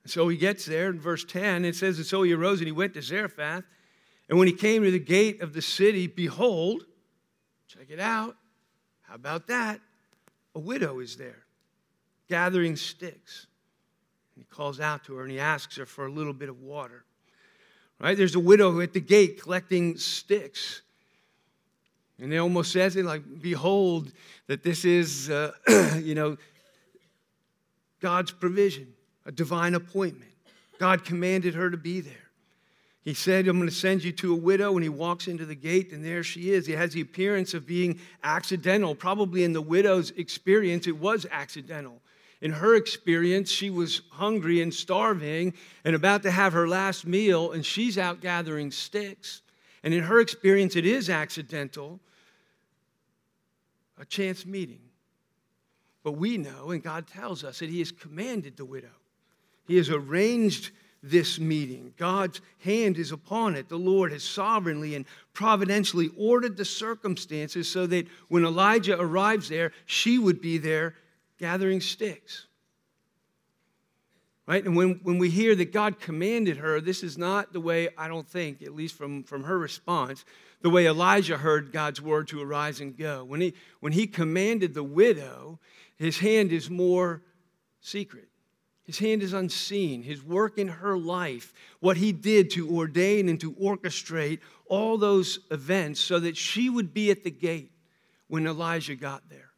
And 0.03 0.11
so 0.11 0.27
he 0.27 0.35
gets 0.35 0.65
there 0.65 0.89
in 0.89 0.99
verse 0.99 1.23
10. 1.23 1.63
It 1.63 1.77
says, 1.77 1.95
And 1.95 2.05
so 2.05 2.23
he 2.23 2.33
arose 2.33 2.59
and 2.59 2.67
he 2.67 2.73
went 2.73 2.93
to 2.95 3.01
Zarephath. 3.01 3.63
And 4.27 4.37
when 4.37 4.49
he 4.49 4.53
came 4.53 4.83
to 4.83 4.91
the 4.91 4.99
gate 4.99 5.41
of 5.41 5.53
the 5.53 5.61
city, 5.61 6.07
behold, 6.07 6.83
check 7.69 7.85
it 7.89 8.01
out. 8.01 8.35
How 9.03 9.15
about 9.15 9.47
that? 9.47 9.79
A 10.55 10.59
widow 10.59 10.99
is 10.99 11.17
there 11.17 11.45
gathering 12.29 12.75
sticks. 12.75 13.47
And 14.35 14.45
he 14.45 14.55
calls 14.55 14.79
out 14.79 15.03
to 15.05 15.15
her 15.15 15.23
and 15.23 15.31
he 15.31 15.39
asks 15.39 15.75
her 15.75 15.85
for 15.85 16.05
a 16.05 16.11
little 16.11 16.33
bit 16.33 16.47
of 16.47 16.61
water. 16.61 17.03
Right? 17.99 18.15
There's 18.15 18.35
a 18.35 18.39
widow 18.39 18.79
at 18.79 18.93
the 18.93 19.01
gate 19.01 19.41
collecting 19.41 19.97
sticks. 19.97 20.81
And 22.17 22.33
it 22.33 22.37
almost 22.37 22.71
says 22.71 22.95
it 22.95 23.03
like, 23.03 23.23
behold, 23.41 24.11
that 24.47 24.63
this 24.63 24.85
is, 24.85 25.29
uh, 25.29 25.51
you 26.01 26.15
know, 26.15 26.37
God's 27.99 28.31
provision, 28.31 28.93
a 29.25 29.31
divine 29.31 29.75
appointment. 29.75 30.31
God 30.79 31.03
commanded 31.03 31.55
her 31.55 31.69
to 31.69 31.77
be 31.77 31.99
there. 31.99 32.28
He 33.09 33.15
said, 33.15 33.47
I'm 33.47 33.57
going 33.57 33.67
to 33.67 33.75
send 33.75 34.03
you 34.03 34.11
to 34.11 34.33
a 34.33 34.37
widow, 34.37 34.75
and 34.75 34.83
he 34.83 34.89
walks 34.89 35.27
into 35.27 35.43
the 35.43 35.55
gate, 35.55 35.91
and 35.93 36.05
there 36.05 36.21
she 36.21 36.51
is. 36.51 36.67
He 36.67 36.73
has 36.73 36.93
the 36.93 37.01
appearance 37.01 37.55
of 37.55 37.65
being 37.65 37.99
accidental. 38.23 38.93
Probably 38.93 39.43
in 39.43 39.51
the 39.51 39.63
widow's 39.63 40.11
experience, 40.11 40.85
it 40.85 40.95
was 40.95 41.25
accidental. 41.31 42.03
In 42.41 42.51
her 42.51 42.75
experience, 42.75 43.49
she 43.49 43.71
was 43.71 44.03
hungry 44.11 44.61
and 44.61 44.71
starving 44.71 45.55
and 45.83 45.95
about 45.95 46.21
to 46.21 46.29
have 46.29 46.53
her 46.53 46.67
last 46.67 47.07
meal, 47.07 47.51
and 47.51 47.65
she's 47.65 47.97
out 47.97 48.21
gathering 48.21 48.69
sticks. 48.69 49.41
And 49.81 49.91
in 49.91 50.03
her 50.03 50.19
experience, 50.19 50.75
it 50.75 50.85
is 50.85 51.09
accidental, 51.09 51.99
a 53.99 54.05
chance 54.05 54.45
meeting. 54.45 54.81
But 56.03 56.11
we 56.11 56.37
know, 56.37 56.69
and 56.69 56.83
God 56.83 57.07
tells 57.07 57.43
us, 57.43 57.57
that 57.57 57.71
He 57.71 57.79
has 57.79 57.91
commanded 57.91 58.55
the 58.55 58.65
widow. 58.65 58.93
He 59.67 59.77
has 59.77 59.89
arranged 59.89 60.69
this 61.01 61.39
meeting. 61.39 61.93
God's 61.97 62.41
hand 62.63 62.97
is 62.97 63.11
upon 63.11 63.55
it. 63.55 63.69
The 63.69 63.77
Lord 63.77 64.11
has 64.11 64.23
sovereignly 64.23 64.95
and 64.95 65.05
providentially 65.33 66.09
ordered 66.17 66.57
the 66.57 66.65
circumstances 66.65 67.69
so 67.69 67.87
that 67.87 68.07
when 68.27 68.43
Elijah 68.43 68.99
arrives 68.99 69.49
there, 69.49 69.71
she 69.85 70.17
would 70.17 70.41
be 70.41 70.57
there 70.57 70.95
gathering 71.37 71.81
sticks. 71.81 72.47
Right? 74.45 74.65
And 74.65 74.75
when, 74.75 74.99
when 75.03 75.19
we 75.19 75.29
hear 75.29 75.55
that 75.55 75.71
God 75.71 75.99
commanded 75.99 76.57
her, 76.57 76.81
this 76.81 77.03
is 77.03 77.17
not 77.17 77.53
the 77.53 77.59
way, 77.59 77.89
I 77.97 78.07
don't 78.07 78.27
think, 78.27 78.63
at 78.63 78.73
least 78.73 78.95
from, 78.95 79.23
from 79.23 79.43
her 79.43 79.59
response, 79.59 80.25
the 80.61 80.71
way 80.71 80.87
Elijah 80.87 81.37
heard 81.37 81.71
God's 81.71 82.01
word 82.01 82.27
to 82.29 82.41
arise 82.41 82.81
and 82.81 82.97
go. 82.97 83.23
When 83.23 83.41
he, 83.41 83.53
when 83.79 83.93
he 83.93 84.07
commanded 84.07 84.73
the 84.73 84.83
widow, 84.83 85.59
his 85.97 86.17
hand 86.17 86.51
is 86.51 86.69
more 86.69 87.21
secret. 87.79 88.28
His 88.89 88.97
hand 88.97 89.21
is 89.21 89.33
unseen. 89.33 90.01
His 90.01 90.23
work 90.23 90.57
in 90.57 90.67
her 90.67 90.97
life, 90.97 91.53
what 91.79 91.95
he 91.95 92.11
did 92.11 92.49
to 92.51 92.75
ordain 92.75 93.29
and 93.29 93.39
to 93.39 93.53
orchestrate 93.53 94.39
all 94.65 94.97
those 94.97 95.37
events 95.51 95.99
so 95.99 96.19
that 96.19 96.35
she 96.35 96.71
would 96.71 96.91
be 96.91 97.11
at 97.11 97.23
the 97.23 97.29
gate 97.29 97.71
when 98.29 98.47
Elijah 98.47 98.95
got 98.95 99.29
there. 99.29 99.51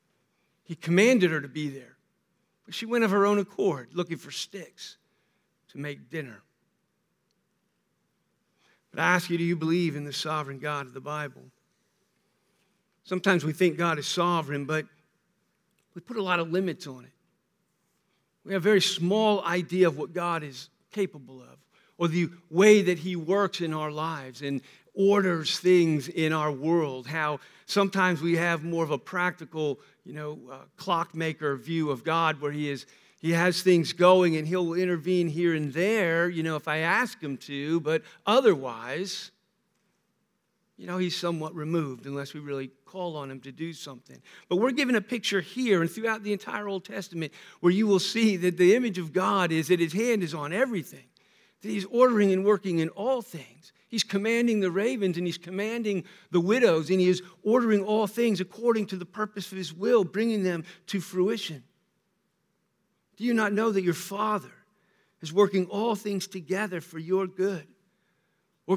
He 0.66 0.76
commanded 0.76 1.32
her 1.32 1.40
to 1.40 1.48
be 1.48 1.70
there. 1.70 1.96
But 2.66 2.76
she 2.76 2.86
went 2.86 3.06
of 3.06 3.12
her 3.12 3.26
own 3.26 3.40
accord 3.40 3.92
looking 3.94 4.18
for 4.18 4.32
sticks 4.32 4.98
to 5.70 5.78
make 5.78 6.10
dinner. 6.10 6.42
But 8.94 9.00
I 9.00 9.16
ask 9.16 9.30
you, 9.30 9.38
do 9.38 9.46
you 9.46 9.56
believe 9.56 9.96
in 9.96 10.04
the 10.04 10.12
sovereign 10.12 10.60
God 10.60 10.88
of 10.88 10.94
the 10.94 11.00
Bible? 11.00 11.44
Sometimes 13.06 13.46
we 13.46 13.54
think 13.54 13.78
God 13.78 13.98
is 13.98 14.08
sovereign, 14.08 14.66
but 14.66 14.88
we 15.96 16.02
put 16.02 16.18
a 16.18 16.22
lot 16.22 16.42
of 16.42 16.52
limits 16.52 16.86
on 16.86 17.06
it. 17.06 17.12
We 18.46 18.54
have 18.54 18.62
a 18.62 18.64
very 18.64 18.82
small 18.82 19.44
idea 19.44 19.88
of 19.88 19.98
what 19.98 20.14
God 20.14 20.44
is 20.44 20.70
capable 20.92 21.42
of 21.42 21.58
or 21.98 22.08
the 22.08 22.30
way 22.50 22.82
that 22.82 23.00
He 23.00 23.16
works 23.16 23.62
in 23.62 23.74
our 23.74 23.92
lives 23.92 24.42
and 24.42 24.62
orders 24.94 25.60
things 25.60 26.08
in 26.10 26.34
our 26.34 26.52
world, 26.52 27.08
how 27.08 27.40
sometimes 27.66 28.22
we 28.22 28.36
have 28.36 28.64
more 28.64 28.84
of 28.84 28.92
a 28.92 28.98
practical 28.98 29.80
you 30.04 30.14
know, 30.14 30.40
uh, 30.52 30.58
clockmaker 30.78 31.56
view 31.56 31.92
of 31.92 32.04
God 32.04 32.42
where 32.42 32.52
he 32.52 32.70
is 32.70 32.86
he 33.20 33.32
has 33.34 33.62
things 33.62 33.94
going 33.94 34.36
and 34.36 34.48
he'll 34.48 34.74
intervene 34.74 35.28
here 35.28 35.54
and 35.54 35.72
there, 35.72 36.28
you 36.28 36.42
know, 36.42 36.56
if 36.56 36.68
I 36.68 36.80
ask 36.80 37.22
him 37.22 37.38
to, 37.38 37.80
but 37.82 38.02
otherwise, 38.26 39.30
you 40.82 40.88
know, 40.88 40.98
he's 40.98 41.16
somewhat 41.16 41.54
removed 41.54 42.08
unless 42.08 42.34
we 42.34 42.40
really 42.40 42.72
call 42.88 43.16
on 43.16 43.30
him 43.30 43.40
to 43.42 43.52
do 43.52 43.72
something. 43.72 44.20
But 44.50 44.56
we're 44.56 44.72
given 44.72 44.96
a 44.96 45.02
picture 45.02 45.40
here 45.40 45.82
and 45.82 45.92
throughout 45.92 46.24
the 46.24 46.34
entire 46.34 46.68
Old 46.68 46.86
Testament 46.86 47.34
where 47.60 47.72
you 47.72 47.86
will 47.86 48.00
see 48.00 48.36
that 48.38 48.58
the 48.58 48.74
image 48.74 48.98
of 48.98 49.14
God 49.14 49.52
is 49.52 49.68
that 49.68 49.80
his 49.80 49.94
hand 49.94 50.24
is 50.24 50.34
on 50.34 50.52
everything, 50.52 51.06
that 51.62 51.70
he's 51.70 51.86
ordering 51.86 52.34
and 52.34 52.44
working 52.44 52.80
in 52.80 52.90
all 52.90 53.22
things. 53.22 53.74
He's 53.90 54.04
commanding 54.04 54.60
the 54.60 54.72
ravens 54.72 55.20
and 55.20 55.28
he's 55.28 55.38
commanding 55.38 56.04
the 56.32 56.42
widows 56.42 56.90
and 56.90 57.00
he 57.00 57.10
is 57.10 57.22
ordering 57.44 57.84
all 57.84 58.08
things 58.08 58.42
according 58.42 58.88
to 58.88 58.96
the 58.96 59.06
purpose 59.06 59.52
of 59.52 59.60
his 59.60 59.72
will, 59.72 60.04
bringing 60.04 60.42
them 60.42 60.64
to 60.88 61.00
fruition. 61.00 61.64
Do 63.18 63.24
you 63.24 63.36
not 63.36 63.54
know 63.54 63.72
that 63.72 63.84
your 63.84 63.94
Father 63.94 64.52
is 65.22 65.32
working 65.32 65.68
all 65.68 65.94
things 65.94 66.26
together 66.26 66.82
for 66.82 66.98
your 66.98 67.28
good, 67.28 67.68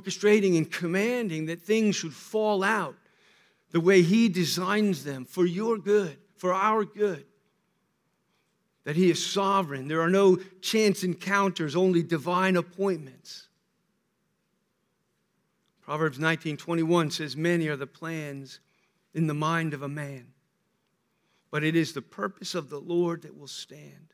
orchestrating 0.00 0.56
and 0.56 0.70
commanding 0.70 1.46
that 1.46 1.62
things 1.62 1.96
should 1.96 2.12
fall 2.12 2.62
out 2.62 2.96
the 3.70 3.80
way 3.80 4.02
he 4.02 4.28
designs 4.28 5.04
them 5.04 5.24
for 5.24 5.46
your 5.46 5.78
good, 5.78 6.16
for 6.36 6.52
our 6.52 6.84
good? 6.84 7.24
That 8.84 8.96
he 8.96 9.10
is 9.10 9.24
sovereign. 9.24 9.88
There 9.88 10.00
are 10.00 10.10
no 10.10 10.36
chance 10.60 11.04
encounters, 11.04 11.74
only 11.74 12.02
divine 12.02 12.56
appointments. 12.56 13.48
Proverbs 15.82 16.18
19:21 16.18 17.12
says 17.12 17.36
many 17.36 17.68
are 17.68 17.76
the 17.76 17.86
plans 17.86 18.60
in 19.12 19.26
the 19.26 19.34
mind 19.34 19.74
of 19.74 19.82
a 19.82 19.88
man 19.88 20.34
but 21.54 21.62
it 21.62 21.76
is 21.76 21.92
the 21.92 22.02
purpose 22.02 22.56
of 22.56 22.68
the 22.68 22.80
Lord 22.80 23.22
that 23.22 23.38
will 23.38 23.46
stand. 23.46 24.12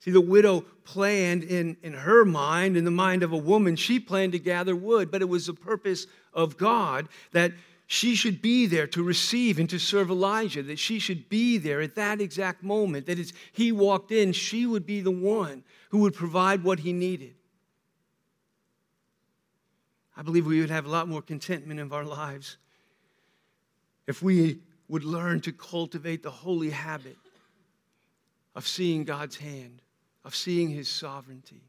See, 0.00 0.10
the 0.10 0.20
widow 0.20 0.62
planned 0.84 1.44
in, 1.44 1.76
in 1.82 1.92
her 1.92 2.24
mind, 2.24 2.76
in 2.76 2.84
the 2.84 2.90
mind 2.90 3.22
of 3.22 3.32
a 3.32 3.36
woman, 3.36 3.76
she 3.76 4.00
planned 4.00 4.32
to 4.32 4.38
gather 4.38 4.74
wood, 4.74 5.10
but 5.10 5.20
it 5.20 5.28
was 5.28 5.46
the 5.46 5.54
purpose 5.54 6.06
of 6.32 6.56
God 6.56 7.08
that 7.32 7.52
she 7.86 8.14
should 8.14 8.40
be 8.40 8.66
there 8.66 8.86
to 8.86 9.02
receive 9.02 9.58
and 9.58 9.68
to 9.68 9.78
serve 9.78 10.10
Elijah, 10.10 10.62
that 10.62 10.78
she 10.78 10.98
should 10.98 11.28
be 11.28 11.58
there 11.58 11.80
at 11.80 11.96
that 11.96 12.20
exact 12.20 12.62
moment, 12.62 13.06
that 13.06 13.18
as 13.18 13.32
he 13.52 13.72
walked 13.72 14.10
in, 14.10 14.32
she 14.32 14.64
would 14.64 14.86
be 14.86 15.00
the 15.00 15.10
one 15.10 15.64
who 15.90 15.98
would 15.98 16.14
provide 16.14 16.64
what 16.64 16.78
he 16.78 16.92
needed. 16.92 17.34
I 20.16 20.22
believe 20.22 20.46
we 20.46 20.60
would 20.60 20.70
have 20.70 20.86
a 20.86 20.90
lot 20.90 21.08
more 21.08 21.20
contentment 21.20 21.80
in 21.80 21.92
our 21.92 22.04
lives 22.04 22.56
if 24.06 24.22
we 24.22 24.60
would 24.88 25.04
learn 25.04 25.40
to 25.40 25.52
cultivate 25.52 26.22
the 26.22 26.30
holy 26.30 26.70
habit 26.70 27.16
of 28.54 28.66
seeing 28.66 29.04
God's 29.04 29.36
hand, 29.36 29.82
of 30.24 30.34
seeing 30.34 30.70
His 30.70 30.88
sovereignty, 30.88 31.62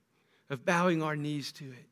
of 0.49 0.65
bowing 0.65 1.01
our 1.01 1.15
knees 1.15 1.51
to 1.53 1.65
it, 1.65 1.85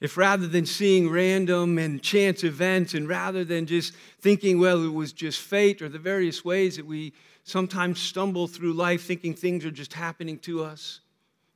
if 0.00 0.16
rather 0.16 0.46
than 0.46 0.64
seeing 0.64 1.10
random 1.10 1.78
and 1.78 2.02
chance 2.02 2.44
events, 2.44 2.94
and 2.94 3.08
rather 3.08 3.44
than 3.44 3.66
just 3.66 3.94
thinking, 4.20 4.60
well, 4.60 4.84
it 4.84 4.92
was 4.92 5.12
just 5.12 5.40
fate 5.40 5.82
or 5.82 5.88
the 5.88 5.98
various 5.98 6.44
ways 6.44 6.76
that 6.76 6.86
we 6.86 7.12
sometimes 7.42 7.98
stumble 8.00 8.46
through 8.46 8.74
life 8.74 9.04
thinking 9.04 9.34
things 9.34 9.64
are 9.64 9.70
just 9.70 9.94
happening 9.94 10.38
to 10.38 10.62
us 10.62 11.00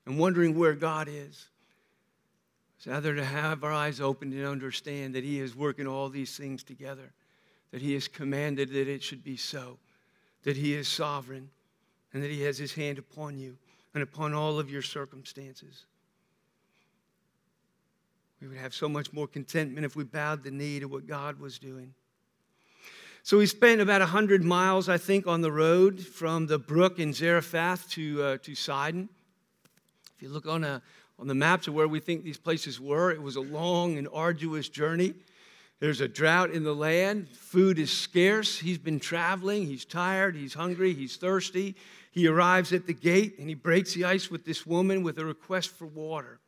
and 0.06 0.18
wondering 0.18 0.58
where 0.58 0.74
God 0.74 1.08
is, 1.08 1.48
it's 2.76 2.86
rather 2.88 3.14
to 3.14 3.24
have 3.24 3.62
our 3.62 3.72
eyes 3.72 4.00
open 4.00 4.32
and 4.32 4.44
understand 4.44 5.14
that 5.14 5.22
He 5.22 5.38
is 5.38 5.54
working 5.54 5.86
all 5.86 6.08
these 6.08 6.36
things 6.36 6.64
together, 6.64 7.12
that 7.70 7.80
He 7.80 7.94
has 7.94 8.08
commanded 8.08 8.70
that 8.70 8.88
it 8.88 9.04
should 9.04 9.22
be 9.22 9.36
so, 9.36 9.78
that 10.42 10.56
He 10.56 10.74
is 10.74 10.88
sovereign, 10.88 11.48
and 12.12 12.24
that 12.24 12.30
He 12.30 12.42
has 12.42 12.58
His 12.58 12.74
hand 12.74 12.98
upon 12.98 13.38
you 13.38 13.56
and 13.94 14.02
upon 14.02 14.34
all 14.34 14.58
of 14.58 14.70
your 14.70 14.82
circumstances. 14.82 15.86
We 18.40 18.48
would 18.48 18.58
have 18.58 18.74
so 18.74 18.88
much 18.88 19.12
more 19.12 19.28
contentment 19.28 19.84
if 19.86 19.94
we 19.94 20.04
bowed 20.04 20.42
the 20.42 20.50
knee 20.50 20.80
to 20.80 20.86
what 20.86 21.06
God 21.06 21.38
was 21.38 21.58
doing. 21.58 21.94
So 23.22 23.38
we 23.38 23.46
spent 23.46 23.80
about 23.80 24.00
100 24.00 24.42
miles, 24.42 24.88
I 24.88 24.98
think, 24.98 25.28
on 25.28 25.42
the 25.42 25.52
road 25.52 26.00
from 26.00 26.48
the 26.48 26.58
brook 26.58 26.98
in 26.98 27.12
Zarephath 27.12 27.88
to, 27.90 28.22
uh, 28.22 28.38
to 28.38 28.56
Sidon. 28.56 29.08
If 30.16 30.22
you 30.22 30.28
look 30.28 30.46
on, 30.46 30.64
a, 30.64 30.82
on 31.20 31.28
the 31.28 31.34
maps 31.34 31.68
of 31.68 31.74
where 31.74 31.86
we 31.86 32.00
think 32.00 32.24
these 32.24 32.36
places 32.36 32.80
were, 32.80 33.12
it 33.12 33.22
was 33.22 33.36
a 33.36 33.40
long 33.40 33.96
and 33.96 34.08
arduous 34.12 34.68
journey. 34.68 35.14
There's 35.78 36.00
a 36.00 36.08
drought 36.08 36.50
in 36.50 36.64
the 36.64 36.74
land. 36.74 37.28
Food 37.28 37.78
is 37.78 37.92
scarce. 37.92 38.58
He's 38.58 38.78
been 38.78 38.98
traveling. 38.98 39.66
He's 39.66 39.84
tired. 39.84 40.34
He's 40.34 40.54
hungry. 40.54 40.92
He's 40.92 41.16
thirsty. 41.16 41.76
He 42.12 42.28
arrives 42.28 42.74
at 42.74 42.86
the 42.86 42.92
gate 42.92 43.38
and 43.38 43.48
he 43.48 43.54
breaks 43.54 43.94
the 43.94 44.04
ice 44.04 44.30
with 44.30 44.44
this 44.44 44.66
woman 44.66 45.02
with 45.02 45.18
a 45.18 45.24
request 45.24 45.70
for 45.70 45.86
water. 45.86 46.38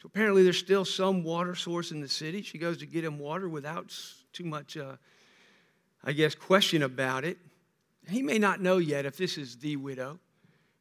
So 0.00 0.06
apparently, 0.06 0.42
there's 0.42 0.58
still 0.58 0.86
some 0.86 1.22
water 1.22 1.54
source 1.54 1.90
in 1.90 2.00
the 2.00 2.08
city. 2.08 2.42
She 2.42 2.58
goes 2.58 2.78
to 2.78 2.86
get 2.86 3.04
him 3.04 3.18
water 3.18 3.48
without 3.48 3.94
too 4.32 4.44
much, 4.44 4.76
uh, 4.76 4.96
I 6.02 6.12
guess, 6.12 6.34
question 6.34 6.82
about 6.82 7.24
it. 7.24 7.36
He 8.08 8.22
may 8.22 8.38
not 8.38 8.60
know 8.60 8.78
yet 8.78 9.04
if 9.04 9.16
this 9.18 9.36
is 9.36 9.56
the 9.58 9.76
widow. 9.76 10.18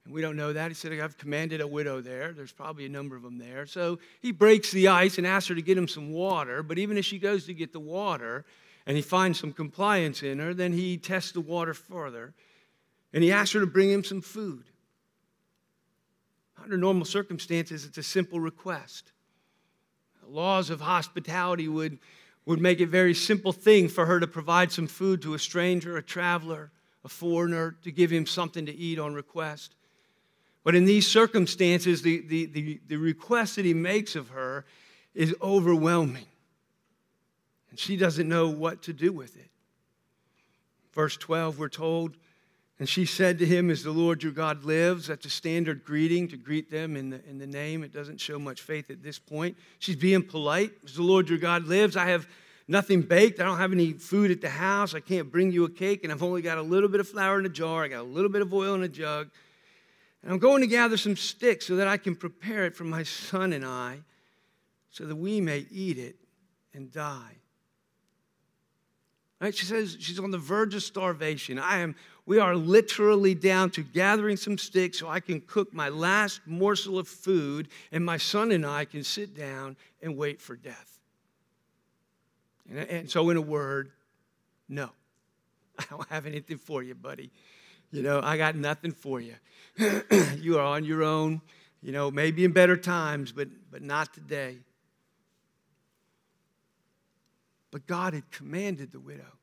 And 0.05 0.13
we 0.13 0.21
don't 0.21 0.37
know 0.37 0.53
that. 0.53 0.69
He 0.69 0.75
said, 0.75 0.97
I've 0.99 1.17
commanded 1.17 1.59
a 1.59 1.67
widow 1.67 1.99
there. 1.99 2.31
There's 2.31 2.51
probably 2.53 2.85
a 2.85 2.89
number 2.89 3.17
of 3.17 3.21
them 3.21 3.37
there. 3.37 3.65
So 3.65 3.99
he 4.21 4.31
breaks 4.31 4.71
the 4.71 4.87
ice 4.89 5.17
and 5.17 5.27
asks 5.27 5.49
her 5.49 5.55
to 5.55 5.61
get 5.61 5.77
him 5.77 5.87
some 5.89 6.11
water. 6.11 6.63
But 6.63 6.77
even 6.77 6.97
as 6.97 7.05
she 7.05 7.19
goes 7.19 7.45
to 7.45 7.53
get 7.53 7.73
the 7.73 7.79
water 7.79 8.45
and 8.85 8.95
he 8.95 9.01
finds 9.01 9.39
some 9.39 9.53
compliance 9.53 10.23
in 10.23 10.39
her, 10.39 10.53
then 10.53 10.71
he 10.71 10.97
tests 10.97 11.33
the 11.33 11.41
water 11.41 11.73
further 11.73 12.33
and 13.13 13.23
he 13.23 13.31
asks 13.31 13.53
her 13.53 13.59
to 13.59 13.67
bring 13.67 13.89
him 13.89 14.03
some 14.03 14.21
food. 14.21 14.63
Under 16.61 16.77
normal 16.77 17.05
circumstances, 17.05 17.85
it's 17.85 17.97
a 17.97 18.03
simple 18.03 18.39
request. 18.39 19.11
The 20.23 20.29
laws 20.29 20.69
of 20.69 20.81
hospitality 20.81 21.67
would, 21.67 21.99
would 22.45 22.59
make 22.59 22.79
it 22.79 22.85
a 22.85 22.87
very 22.87 23.13
simple 23.13 23.51
thing 23.51 23.87
for 23.87 24.05
her 24.05 24.19
to 24.19 24.27
provide 24.27 24.71
some 24.71 24.87
food 24.87 25.21
to 25.21 25.33
a 25.33 25.39
stranger, 25.39 25.97
a 25.97 26.01
traveler, 26.01 26.71
a 27.03 27.09
foreigner, 27.09 27.75
to 27.83 27.91
give 27.91 28.09
him 28.09 28.25
something 28.25 28.65
to 28.65 28.73
eat 28.73 28.97
on 28.97 29.13
request. 29.13 29.75
But 30.63 30.75
in 30.75 30.85
these 30.85 31.05
circumstances, 31.05 32.01
the, 32.01 32.21
the, 32.21 32.45
the, 32.45 32.81
the 32.87 32.95
request 32.97 33.57
that 33.57 33.65
he 33.65 33.73
makes 33.73 34.15
of 34.15 34.29
her 34.29 34.65
is 35.13 35.35
overwhelming. 35.41 36.25
And 37.69 37.77
she 37.77 37.97
doesn't 37.97 38.29
know 38.29 38.47
what 38.47 38.83
to 38.83 38.93
do 38.93 39.11
with 39.11 39.35
it. 39.35 39.49
Verse 40.93 41.17
12, 41.17 41.59
we're 41.59 41.69
told 41.69 42.15
and 42.83 42.89
she 42.89 43.05
said 43.05 43.39
to 43.39 43.45
him, 43.45 43.69
As 43.69 43.81
the 43.81 43.91
Lord 43.91 44.23
your 44.23 44.33
God 44.33 44.65
lives, 44.65 45.07
that's 45.07 45.25
a 45.25 45.29
standard 45.29 45.85
greeting 45.85 46.27
to 46.27 46.35
greet 46.35 46.69
them 46.69 46.97
in 46.97 47.11
the, 47.11 47.25
in 47.29 47.37
the 47.37 47.47
name. 47.47 47.81
It 47.81 47.93
doesn't 47.93 48.19
show 48.19 48.37
much 48.37 48.59
faith 48.59 48.89
at 48.89 49.01
this 49.01 49.17
point. 49.17 49.55
She's 49.79 49.95
being 49.95 50.21
polite. 50.21 50.73
As 50.83 50.95
the 50.95 51.01
Lord 51.01 51.29
your 51.29 51.37
God 51.37 51.65
lives, 51.65 51.95
I 51.95 52.07
have 52.07 52.27
nothing 52.67 53.01
baked. 53.01 53.39
I 53.39 53.45
don't 53.45 53.57
have 53.57 53.71
any 53.71 53.93
food 53.93 54.31
at 54.31 54.41
the 54.41 54.49
house. 54.49 54.93
I 54.93 54.99
can't 54.99 55.31
bring 55.31 55.53
you 55.53 55.63
a 55.63 55.69
cake, 55.69 56.03
and 56.03 56.11
I've 56.11 56.23
only 56.23 56.41
got 56.41 56.57
a 56.57 56.61
little 56.61 56.89
bit 56.89 56.99
of 56.99 57.07
flour 57.07 57.39
in 57.39 57.45
a 57.45 57.49
jar. 57.49 57.85
I 57.85 57.87
got 57.87 58.01
a 58.01 58.03
little 58.03 58.29
bit 58.29 58.41
of 58.41 58.53
oil 58.53 58.73
in 58.73 58.83
a 58.83 58.89
jug. 58.89 59.29
And 60.21 60.33
I'm 60.33 60.39
going 60.39 60.59
to 60.59 60.67
gather 60.67 60.97
some 60.97 61.15
sticks 61.15 61.65
so 61.65 61.77
that 61.77 61.87
I 61.87 61.95
can 61.95 62.17
prepare 62.17 62.65
it 62.65 62.75
for 62.75 62.83
my 62.83 63.03
son 63.03 63.53
and 63.53 63.63
I, 63.63 63.99
so 64.89 65.05
that 65.05 65.15
we 65.15 65.39
may 65.39 65.67
eat 65.71 65.97
it 65.97 66.17
and 66.73 66.91
die. 66.91 67.37
Right? 69.43 69.53
She 69.53 69.65
says 69.65 69.97
she's 69.99 70.19
on 70.19 70.31
the 70.31 70.37
verge 70.37 70.73
of 70.73 70.83
starvation. 70.83 71.59
I 71.59 71.79
am 71.79 71.95
we 72.25 72.39
are 72.39 72.55
literally 72.55 73.35
down 73.35 73.71
to 73.71 73.83
gathering 73.83 74.37
some 74.37 74.57
sticks 74.57 74.99
so 74.99 75.09
I 75.09 75.19
can 75.19 75.41
cook 75.41 75.73
my 75.73 75.89
last 75.89 76.39
morsel 76.45 76.97
of 76.97 77.09
food, 77.09 77.67
and 77.91 78.05
my 78.05 78.15
son 78.15 78.53
and 78.53 78.65
I 78.65 78.85
can 78.85 79.03
sit 79.03 79.35
down 79.35 79.75
and 80.01 80.15
wait 80.15 80.41
for 80.41 80.55
death. 80.55 80.97
And, 82.69 82.79
and 82.79 83.11
so, 83.11 83.29
in 83.31 83.35
a 83.35 83.41
word, 83.41 83.91
no. 84.69 84.91
I 85.77 85.83
don't 85.89 86.07
have 86.07 86.25
anything 86.25 86.57
for 86.57 86.81
you, 86.81 86.95
buddy. 86.95 87.29
You 87.91 88.01
know, 88.01 88.21
I 88.23 88.37
got 88.37 88.55
nothing 88.55 88.93
for 88.93 89.19
you. 89.19 89.35
you 90.39 90.57
are 90.57 90.63
on 90.63 90.85
your 90.85 91.03
own, 91.03 91.41
you 91.81 91.91
know, 91.91 92.09
maybe 92.09 92.45
in 92.45 92.53
better 92.53 92.77
times, 92.77 93.33
but, 93.33 93.49
but 93.69 93.81
not 93.81 94.13
today. 94.13 94.59
But 97.73 97.87
God 97.87 98.13
had 98.13 98.31
commanded 98.31 98.93
the 98.93 98.99
widow 98.99 99.33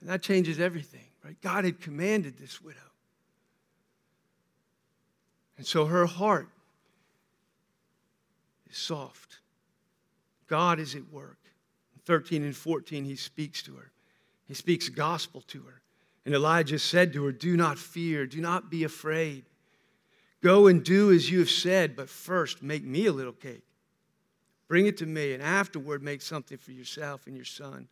and 0.00 0.08
that 0.08 0.22
changes 0.22 0.58
everything, 0.58 1.04
right? 1.24 1.36
God 1.42 1.64
had 1.64 1.80
commanded 1.80 2.38
this 2.38 2.60
widow. 2.60 2.78
And 5.58 5.66
so 5.66 5.84
her 5.84 6.06
heart 6.06 6.48
is 8.70 8.78
soft. 8.78 9.40
God 10.46 10.80
is 10.80 10.94
at 10.94 11.12
work. 11.12 11.36
13 12.06 12.42
and 12.44 12.56
14, 12.56 13.04
he 13.04 13.14
speaks 13.14 13.62
to 13.62 13.74
her. 13.74 13.90
He 14.46 14.54
speaks 14.54 14.88
gospel 14.88 15.42
to 15.48 15.62
her. 15.62 15.82
And 16.24 16.34
Elijah 16.34 16.78
said 16.78 17.12
to 17.12 17.24
her, 17.26 17.32
Do 17.32 17.56
not 17.56 17.78
fear, 17.78 18.26
do 18.26 18.40
not 18.40 18.70
be 18.70 18.84
afraid. 18.84 19.44
Go 20.42 20.66
and 20.66 20.82
do 20.82 21.12
as 21.12 21.30
you 21.30 21.40
have 21.40 21.50
said, 21.50 21.94
but 21.94 22.08
first 22.08 22.62
make 22.62 22.82
me 22.82 23.06
a 23.06 23.12
little 23.12 23.34
cake. 23.34 23.64
Bring 24.70 24.86
it 24.86 24.98
to 24.98 25.06
me, 25.06 25.32
and 25.32 25.42
afterward 25.42 26.00
make 26.00 26.22
something 26.22 26.56
for 26.56 26.70
yourself 26.70 27.26
and 27.26 27.34
your 27.34 27.44
son. 27.44 27.88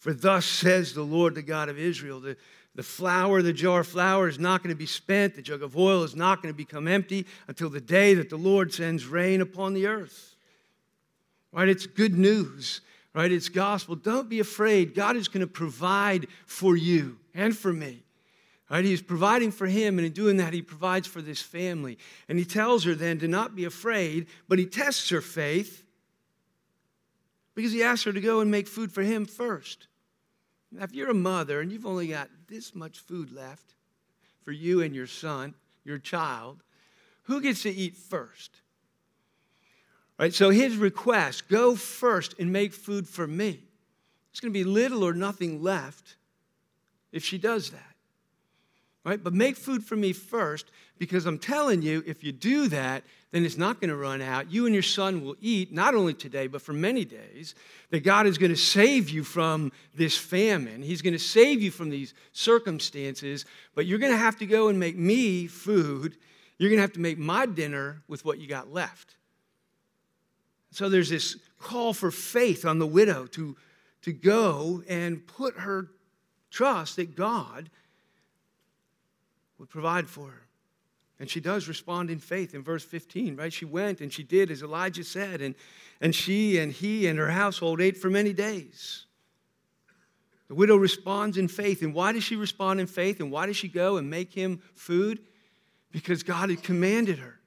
For 0.00 0.12
thus 0.12 0.44
says 0.44 0.92
the 0.92 1.04
Lord, 1.04 1.36
the 1.36 1.42
God 1.42 1.68
of 1.68 1.78
Israel 1.78 2.18
the, 2.18 2.36
the 2.74 2.82
flour, 2.82 3.40
the 3.40 3.52
jar 3.52 3.82
of 3.82 3.86
flour 3.86 4.26
is 4.26 4.36
not 4.36 4.60
going 4.60 4.74
to 4.74 4.76
be 4.76 4.84
spent, 4.84 5.36
the 5.36 5.42
jug 5.42 5.62
of 5.62 5.76
oil 5.76 6.02
is 6.02 6.16
not 6.16 6.42
going 6.42 6.52
to 6.52 6.56
become 6.56 6.88
empty 6.88 7.24
until 7.46 7.70
the 7.70 7.80
day 7.80 8.14
that 8.14 8.30
the 8.30 8.36
Lord 8.36 8.74
sends 8.74 9.06
rain 9.06 9.40
upon 9.40 9.74
the 9.74 9.86
earth. 9.86 10.34
Right? 11.52 11.68
It's 11.68 11.86
good 11.86 12.18
news, 12.18 12.80
right? 13.14 13.30
It's 13.30 13.48
gospel. 13.48 13.94
Don't 13.94 14.28
be 14.28 14.40
afraid. 14.40 14.96
God 14.96 15.14
is 15.14 15.28
going 15.28 15.46
to 15.46 15.52
provide 15.52 16.26
for 16.46 16.76
you 16.76 17.16
and 17.32 17.56
for 17.56 17.72
me. 17.72 18.02
Right? 18.68 18.84
He's 18.84 19.02
providing 19.02 19.52
for 19.52 19.68
him, 19.68 19.98
and 19.98 20.06
in 20.06 20.12
doing 20.12 20.38
that, 20.38 20.52
he 20.52 20.62
provides 20.62 21.06
for 21.06 21.22
this 21.22 21.40
family. 21.40 21.96
And 22.28 22.40
he 22.40 22.44
tells 22.44 22.82
her 22.82 22.96
then 22.96 23.20
to 23.20 23.28
not 23.28 23.54
be 23.54 23.66
afraid, 23.66 24.26
but 24.48 24.58
he 24.58 24.66
tests 24.66 25.10
her 25.10 25.20
faith 25.20 25.84
because 27.58 27.72
he 27.72 27.82
asks 27.82 28.04
her 28.04 28.12
to 28.12 28.20
go 28.20 28.38
and 28.38 28.52
make 28.52 28.68
food 28.68 28.92
for 28.92 29.02
him 29.02 29.26
first. 29.26 29.88
Now, 30.70 30.84
if 30.84 30.94
you're 30.94 31.10
a 31.10 31.14
mother 31.14 31.60
and 31.60 31.72
you've 31.72 31.86
only 31.86 32.06
got 32.06 32.30
this 32.46 32.72
much 32.72 33.00
food 33.00 33.32
left 33.32 33.74
for 34.44 34.52
you 34.52 34.80
and 34.80 34.94
your 34.94 35.08
son, 35.08 35.54
your 35.82 35.98
child, 35.98 36.62
who 37.22 37.40
gets 37.40 37.64
to 37.64 37.70
eat 37.70 37.96
first? 37.96 38.60
Right? 40.20 40.32
So 40.32 40.50
his 40.50 40.76
request 40.76 41.48
go 41.48 41.74
first 41.74 42.36
and 42.38 42.52
make 42.52 42.72
food 42.72 43.08
for 43.08 43.26
me. 43.26 43.64
It's 44.30 44.38
going 44.38 44.52
to 44.52 44.56
be 44.56 44.62
little 44.62 45.02
or 45.02 45.12
nothing 45.12 45.60
left 45.60 46.14
if 47.10 47.24
she 47.24 47.38
does 47.38 47.70
that. 47.70 47.96
Right? 49.04 49.20
But 49.20 49.34
make 49.34 49.56
food 49.56 49.82
for 49.82 49.96
me 49.96 50.12
first 50.12 50.70
because 50.96 51.26
I'm 51.26 51.40
telling 51.40 51.82
you, 51.82 52.04
if 52.06 52.22
you 52.22 52.30
do 52.30 52.68
that, 52.68 53.02
then 53.30 53.44
it's 53.44 53.58
not 53.58 53.80
going 53.80 53.90
to 53.90 53.96
run 53.96 54.22
out. 54.22 54.50
You 54.50 54.64
and 54.64 54.74
your 54.74 54.82
son 54.82 55.22
will 55.22 55.36
eat, 55.40 55.72
not 55.72 55.94
only 55.94 56.14
today, 56.14 56.46
but 56.46 56.62
for 56.62 56.72
many 56.72 57.04
days. 57.04 57.54
That 57.90 58.00
God 58.00 58.26
is 58.26 58.38
going 58.38 58.50
to 58.50 58.56
save 58.56 59.10
you 59.10 59.22
from 59.22 59.70
this 59.94 60.16
famine. 60.16 60.82
He's 60.82 61.02
going 61.02 61.12
to 61.12 61.18
save 61.18 61.60
you 61.60 61.70
from 61.70 61.90
these 61.90 62.14
circumstances, 62.32 63.44
but 63.74 63.86
you're 63.86 63.98
going 63.98 64.12
to 64.12 64.18
have 64.18 64.38
to 64.38 64.46
go 64.46 64.68
and 64.68 64.80
make 64.80 64.96
me 64.96 65.46
food. 65.46 66.16
You're 66.56 66.70
going 66.70 66.78
to 66.78 66.82
have 66.82 66.94
to 66.94 67.00
make 67.00 67.18
my 67.18 67.44
dinner 67.44 68.02
with 68.08 68.24
what 68.24 68.38
you 68.38 68.46
got 68.46 68.72
left. 68.72 69.16
So 70.70 70.88
there's 70.88 71.10
this 71.10 71.36
call 71.58 71.92
for 71.92 72.10
faith 72.10 72.64
on 72.64 72.78
the 72.78 72.86
widow 72.86 73.26
to, 73.26 73.56
to 74.02 74.12
go 74.12 74.82
and 74.88 75.26
put 75.26 75.58
her 75.58 75.88
trust 76.50 76.96
that 76.96 77.14
God 77.14 77.68
would 79.58 79.68
provide 79.68 80.08
for 80.08 80.28
her. 80.28 80.47
And 81.20 81.28
she 81.28 81.40
does 81.40 81.66
respond 81.66 82.10
in 82.10 82.20
faith 82.20 82.54
in 82.54 82.62
verse 82.62 82.84
15, 82.84 83.36
right? 83.36 83.52
She 83.52 83.64
went 83.64 84.00
and 84.00 84.12
she 84.12 84.22
did 84.22 84.50
as 84.50 84.62
Elijah 84.62 85.02
said, 85.02 85.40
and, 85.40 85.54
and 86.00 86.14
she 86.14 86.58
and 86.58 86.72
he 86.72 87.06
and 87.08 87.18
her 87.18 87.30
household 87.30 87.80
ate 87.80 87.96
for 87.96 88.08
many 88.08 88.32
days. 88.32 89.06
The 90.48 90.54
widow 90.54 90.76
responds 90.76 91.36
in 91.36 91.48
faith. 91.48 91.82
And 91.82 91.92
why 91.92 92.12
does 92.12 92.24
she 92.24 92.36
respond 92.36 92.80
in 92.80 92.86
faith? 92.86 93.20
And 93.20 93.30
why 93.30 93.46
does 93.46 93.56
she 93.56 93.68
go 93.68 93.96
and 93.98 94.08
make 94.08 94.32
him 94.32 94.60
food? 94.74 95.20
Because 95.90 96.22
God 96.22 96.50
had 96.50 96.62
commanded 96.62 97.18
her. 97.18 97.37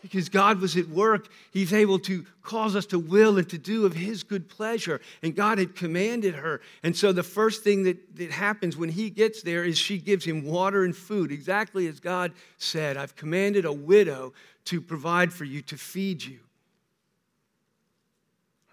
Because 0.00 0.28
God 0.28 0.60
was 0.60 0.76
at 0.76 0.88
work. 0.88 1.28
He's 1.52 1.72
able 1.72 1.98
to 2.00 2.24
cause 2.42 2.74
us 2.74 2.86
to 2.86 2.98
will 2.98 3.38
and 3.38 3.48
to 3.50 3.58
do 3.58 3.84
of 3.84 3.92
His 3.92 4.22
good 4.22 4.48
pleasure. 4.48 5.00
And 5.22 5.34
God 5.36 5.58
had 5.58 5.76
commanded 5.76 6.34
her. 6.34 6.60
And 6.82 6.96
so 6.96 7.12
the 7.12 7.22
first 7.22 7.62
thing 7.62 7.84
that, 7.84 8.16
that 8.16 8.30
happens 8.30 8.76
when 8.76 8.88
he 8.88 9.10
gets 9.10 9.42
there 9.42 9.64
is 9.64 9.78
she 9.78 9.98
gives 9.98 10.24
him 10.24 10.44
water 10.44 10.84
and 10.84 10.96
food, 10.96 11.30
exactly 11.30 11.86
as 11.86 12.00
God 12.00 12.32
said 12.58 12.96
I've 12.96 13.16
commanded 13.16 13.64
a 13.64 13.72
widow 13.72 14.32
to 14.66 14.80
provide 14.80 15.32
for 15.32 15.44
you, 15.44 15.62
to 15.62 15.76
feed 15.76 16.24
you. 16.24 16.40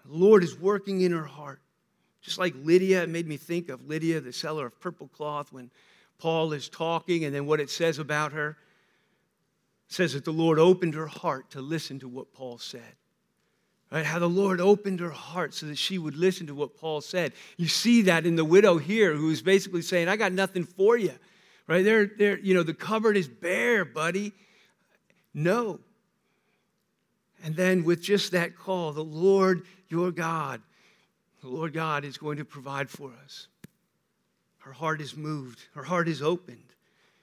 The 0.06 0.16
Lord 0.16 0.42
is 0.42 0.58
working 0.58 1.02
in 1.02 1.12
her 1.12 1.24
heart. 1.24 1.60
Just 2.22 2.38
like 2.38 2.54
Lydia, 2.62 3.04
it 3.04 3.08
made 3.08 3.26
me 3.26 3.36
think 3.36 3.68
of 3.68 3.86
Lydia, 3.86 4.20
the 4.20 4.32
seller 4.32 4.66
of 4.66 4.78
purple 4.80 5.08
cloth, 5.08 5.52
when 5.52 5.70
Paul 6.18 6.52
is 6.52 6.68
talking, 6.68 7.24
and 7.24 7.34
then 7.34 7.46
what 7.46 7.60
it 7.60 7.70
says 7.70 7.98
about 7.98 8.32
her 8.32 8.58
says 9.90 10.12
that 10.12 10.24
the 10.24 10.32
Lord 10.32 10.58
opened 10.58 10.94
her 10.94 11.08
heart 11.08 11.50
to 11.50 11.60
listen 11.60 11.98
to 11.98 12.08
what 12.08 12.32
Paul 12.32 12.58
said. 12.58 12.94
Right? 13.90 14.06
How 14.06 14.20
the 14.20 14.28
Lord 14.28 14.60
opened 14.60 15.00
her 15.00 15.10
heart 15.10 15.52
so 15.52 15.66
that 15.66 15.76
she 15.76 15.98
would 15.98 16.16
listen 16.16 16.46
to 16.46 16.54
what 16.54 16.76
Paul 16.76 17.00
said. 17.00 17.32
You 17.56 17.66
see 17.66 18.02
that 18.02 18.24
in 18.24 18.36
the 18.36 18.44
widow 18.44 18.78
here, 18.78 19.14
who 19.14 19.30
is 19.30 19.42
basically 19.42 19.82
saying, 19.82 20.06
I 20.06 20.14
got 20.14 20.32
nothing 20.32 20.64
for 20.64 20.96
you. 20.96 21.12
Right? 21.66 21.84
There, 21.84 22.06
there, 22.06 22.38
you 22.38 22.54
know, 22.54 22.62
the 22.62 22.72
cupboard 22.72 23.16
is 23.16 23.26
bare, 23.26 23.84
buddy. 23.84 24.32
No. 25.34 25.80
And 27.42 27.56
then 27.56 27.82
with 27.82 28.00
just 28.00 28.30
that 28.30 28.56
call, 28.56 28.92
the 28.92 29.02
Lord 29.02 29.66
your 29.88 30.12
God, 30.12 30.62
the 31.42 31.48
Lord 31.48 31.72
God 31.72 32.04
is 32.04 32.16
going 32.16 32.38
to 32.38 32.44
provide 32.44 32.88
for 32.88 33.10
us. 33.24 33.48
Her 34.58 34.72
heart 34.72 35.00
is 35.00 35.16
moved, 35.16 35.66
her 35.74 35.82
heart 35.82 36.06
is 36.06 36.22
opened. 36.22 36.58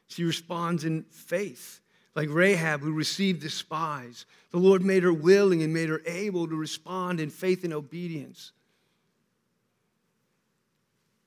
She 0.08 0.26
responds 0.26 0.84
in 0.84 1.04
faith 1.04 1.80
like 2.18 2.30
Rahab, 2.32 2.82
who 2.82 2.94
received 2.94 3.44
the 3.44 3.50
spies. 3.50 4.26
The 4.50 4.58
Lord 4.58 4.82
made 4.84 5.04
her 5.04 5.14
willing 5.14 5.62
and 5.62 5.72
made 5.72 5.88
her 5.88 6.02
able 6.08 6.48
to 6.48 6.56
respond 6.56 7.20
in 7.20 7.30
faith 7.30 7.64
and 7.64 7.72
obedience. 7.72 8.54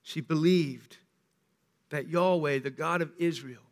She 0.03 0.21
believed 0.21 0.97
that 1.91 2.09
Yahweh, 2.09 2.59
the 2.59 2.71
God 2.71 3.03
of 3.03 3.13
Israel, 3.19 3.63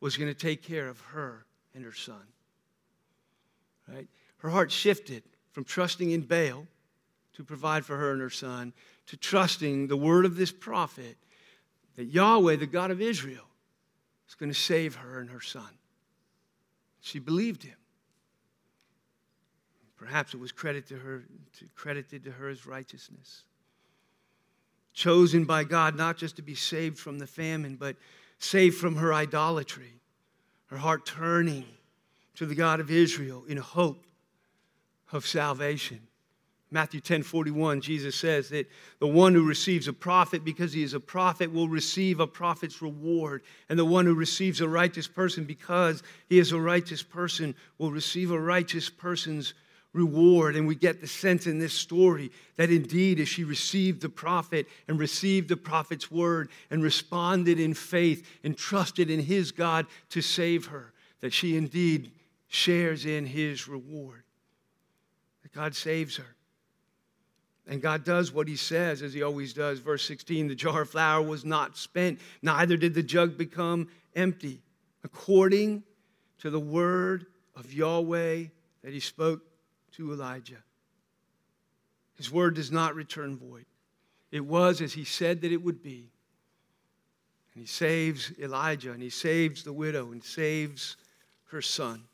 was 0.00 0.18
going 0.18 0.30
to 0.30 0.38
take 0.38 0.62
care 0.62 0.88
of 0.88 1.00
her 1.00 1.46
and 1.74 1.82
her 1.82 1.94
son. 1.94 2.20
Right? 3.88 4.06
Her 4.36 4.50
heart 4.50 4.70
shifted 4.70 5.22
from 5.52 5.64
trusting 5.64 6.10
in 6.10 6.20
Baal 6.20 6.66
to 7.36 7.44
provide 7.44 7.86
for 7.86 7.96
her 7.96 8.12
and 8.12 8.20
her 8.20 8.28
son 8.28 8.74
to 9.06 9.16
trusting 9.16 9.86
the 9.86 9.96
word 9.96 10.26
of 10.26 10.36
this 10.36 10.52
prophet 10.52 11.16
that 11.94 12.04
Yahweh, 12.04 12.56
the 12.56 12.66
God 12.66 12.90
of 12.90 13.00
Israel, 13.00 13.46
is 14.28 14.34
going 14.34 14.52
to 14.52 14.58
save 14.58 14.96
her 14.96 15.18
and 15.18 15.30
her 15.30 15.40
son. 15.40 15.78
She 17.06 17.20
believed 17.20 17.62
him. 17.62 17.76
Perhaps 19.96 20.34
it 20.34 20.40
was 20.40 20.50
credited 20.50 20.88
to 20.88 20.96
her, 20.96 21.22
credited 21.76 22.24
to 22.24 22.32
her 22.32 22.48
as 22.48 22.66
righteousness. 22.66 23.44
Chosen 24.92 25.44
by 25.44 25.62
God 25.62 25.94
not 25.94 26.16
just 26.16 26.34
to 26.34 26.42
be 26.42 26.56
saved 26.56 26.98
from 26.98 27.20
the 27.20 27.26
famine, 27.28 27.76
but 27.76 27.94
saved 28.40 28.76
from 28.76 28.96
her 28.96 29.14
idolatry, 29.14 30.00
her 30.66 30.78
heart 30.78 31.06
turning 31.06 31.66
to 32.34 32.44
the 32.44 32.56
God 32.56 32.80
of 32.80 32.90
Israel 32.90 33.44
in 33.46 33.58
hope 33.58 34.04
of 35.12 35.24
salvation. 35.28 36.08
Matthew 36.70 37.00
10 37.00 37.22
41, 37.22 37.80
Jesus 37.80 38.16
says 38.16 38.48
that 38.48 38.68
the 38.98 39.06
one 39.06 39.34
who 39.34 39.46
receives 39.46 39.86
a 39.86 39.92
prophet 39.92 40.44
because 40.44 40.72
he 40.72 40.82
is 40.82 40.94
a 40.94 41.00
prophet 41.00 41.52
will 41.52 41.68
receive 41.68 42.18
a 42.18 42.26
prophet's 42.26 42.82
reward. 42.82 43.42
And 43.68 43.78
the 43.78 43.84
one 43.84 44.04
who 44.04 44.14
receives 44.14 44.60
a 44.60 44.68
righteous 44.68 45.06
person 45.06 45.44
because 45.44 46.02
he 46.28 46.38
is 46.38 46.50
a 46.50 46.60
righteous 46.60 47.02
person 47.02 47.54
will 47.78 47.92
receive 47.92 48.32
a 48.32 48.40
righteous 48.40 48.90
person's 48.90 49.54
reward. 49.92 50.56
And 50.56 50.66
we 50.66 50.74
get 50.74 51.00
the 51.00 51.06
sense 51.06 51.46
in 51.46 51.60
this 51.60 51.72
story 51.72 52.32
that 52.56 52.70
indeed, 52.70 53.20
as 53.20 53.28
she 53.28 53.44
received 53.44 54.02
the 54.02 54.08
prophet 54.08 54.66
and 54.88 54.98
received 54.98 55.48
the 55.48 55.56
prophet's 55.56 56.10
word 56.10 56.50
and 56.70 56.82
responded 56.82 57.60
in 57.60 57.74
faith 57.74 58.28
and 58.42 58.56
trusted 58.56 59.08
in 59.08 59.20
his 59.20 59.52
God 59.52 59.86
to 60.10 60.20
save 60.20 60.66
her, 60.66 60.92
that 61.20 61.32
she 61.32 61.56
indeed 61.56 62.10
shares 62.48 63.06
in 63.06 63.24
his 63.24 63.68
reward. 63.68 64.24
That 65.44 65.52
God 65.52 65.76
saves 65.76 66.16
her. 66.16 66.36
And 67.66 67.82
God 67.82 68.04
does 68.04 68.32
what 68.32 68.46
he 68.46 68.56
says, 68.56 69.02
as 69.02 69.12
he 69.12 69.22
always 69.22 69.52
does. 69.52 69.80
Verse 69.80 70.06
16 70.06 70.48
the 70.48 70.54
jar 70.54 70.82
of 70.82 70.90
flour 70.90 71.22
was 71.22 71.44
not 71.44 71.76
spent, 71.76 72.20
neither 72.42 72.76
did 72.76 72.94
the 72.94 73.02
jug 73.02 73.36
become 73.36 73.88
empty, 74.14 74.60
according 75.02 75.82
to 76.38 76.50
the 76.50 76.60
word 76.60 77.26
of 77.56 77.72
Yahweh 77.72 78.44
that 78.84 78.92
he 78.92 79.00
spoke 79.00 79.42
to 79.92 80.12
Elijah. 80.12 80.62
His 82.16 82.30
word 82.30 82.54
does 82.54 82.70
not 82.70 82.94
return 82.94 83.36
void. 83.36 83.66
It 84.30 84.44
was 84.44 84.80
as 84.80 84.92
he 84.92 85.04
said 85.04 85.40
that 85.42 85.52
it 85.52 85.62
would 85.62 85.82
be. 85.82 86.10
And 87.54 87.62
he 87.62 87.66
saves 87.66 88.32
Elijah, 88.38 88.92
and 88.92 89.02
he 89.02 89.10
saves 89.10 89.62
the 89.64 89.72
widow, 89.72 90.12
and 90.12 90.22
saves 90.22 90.96
her 91.46 91.62
son. 91.62 92.04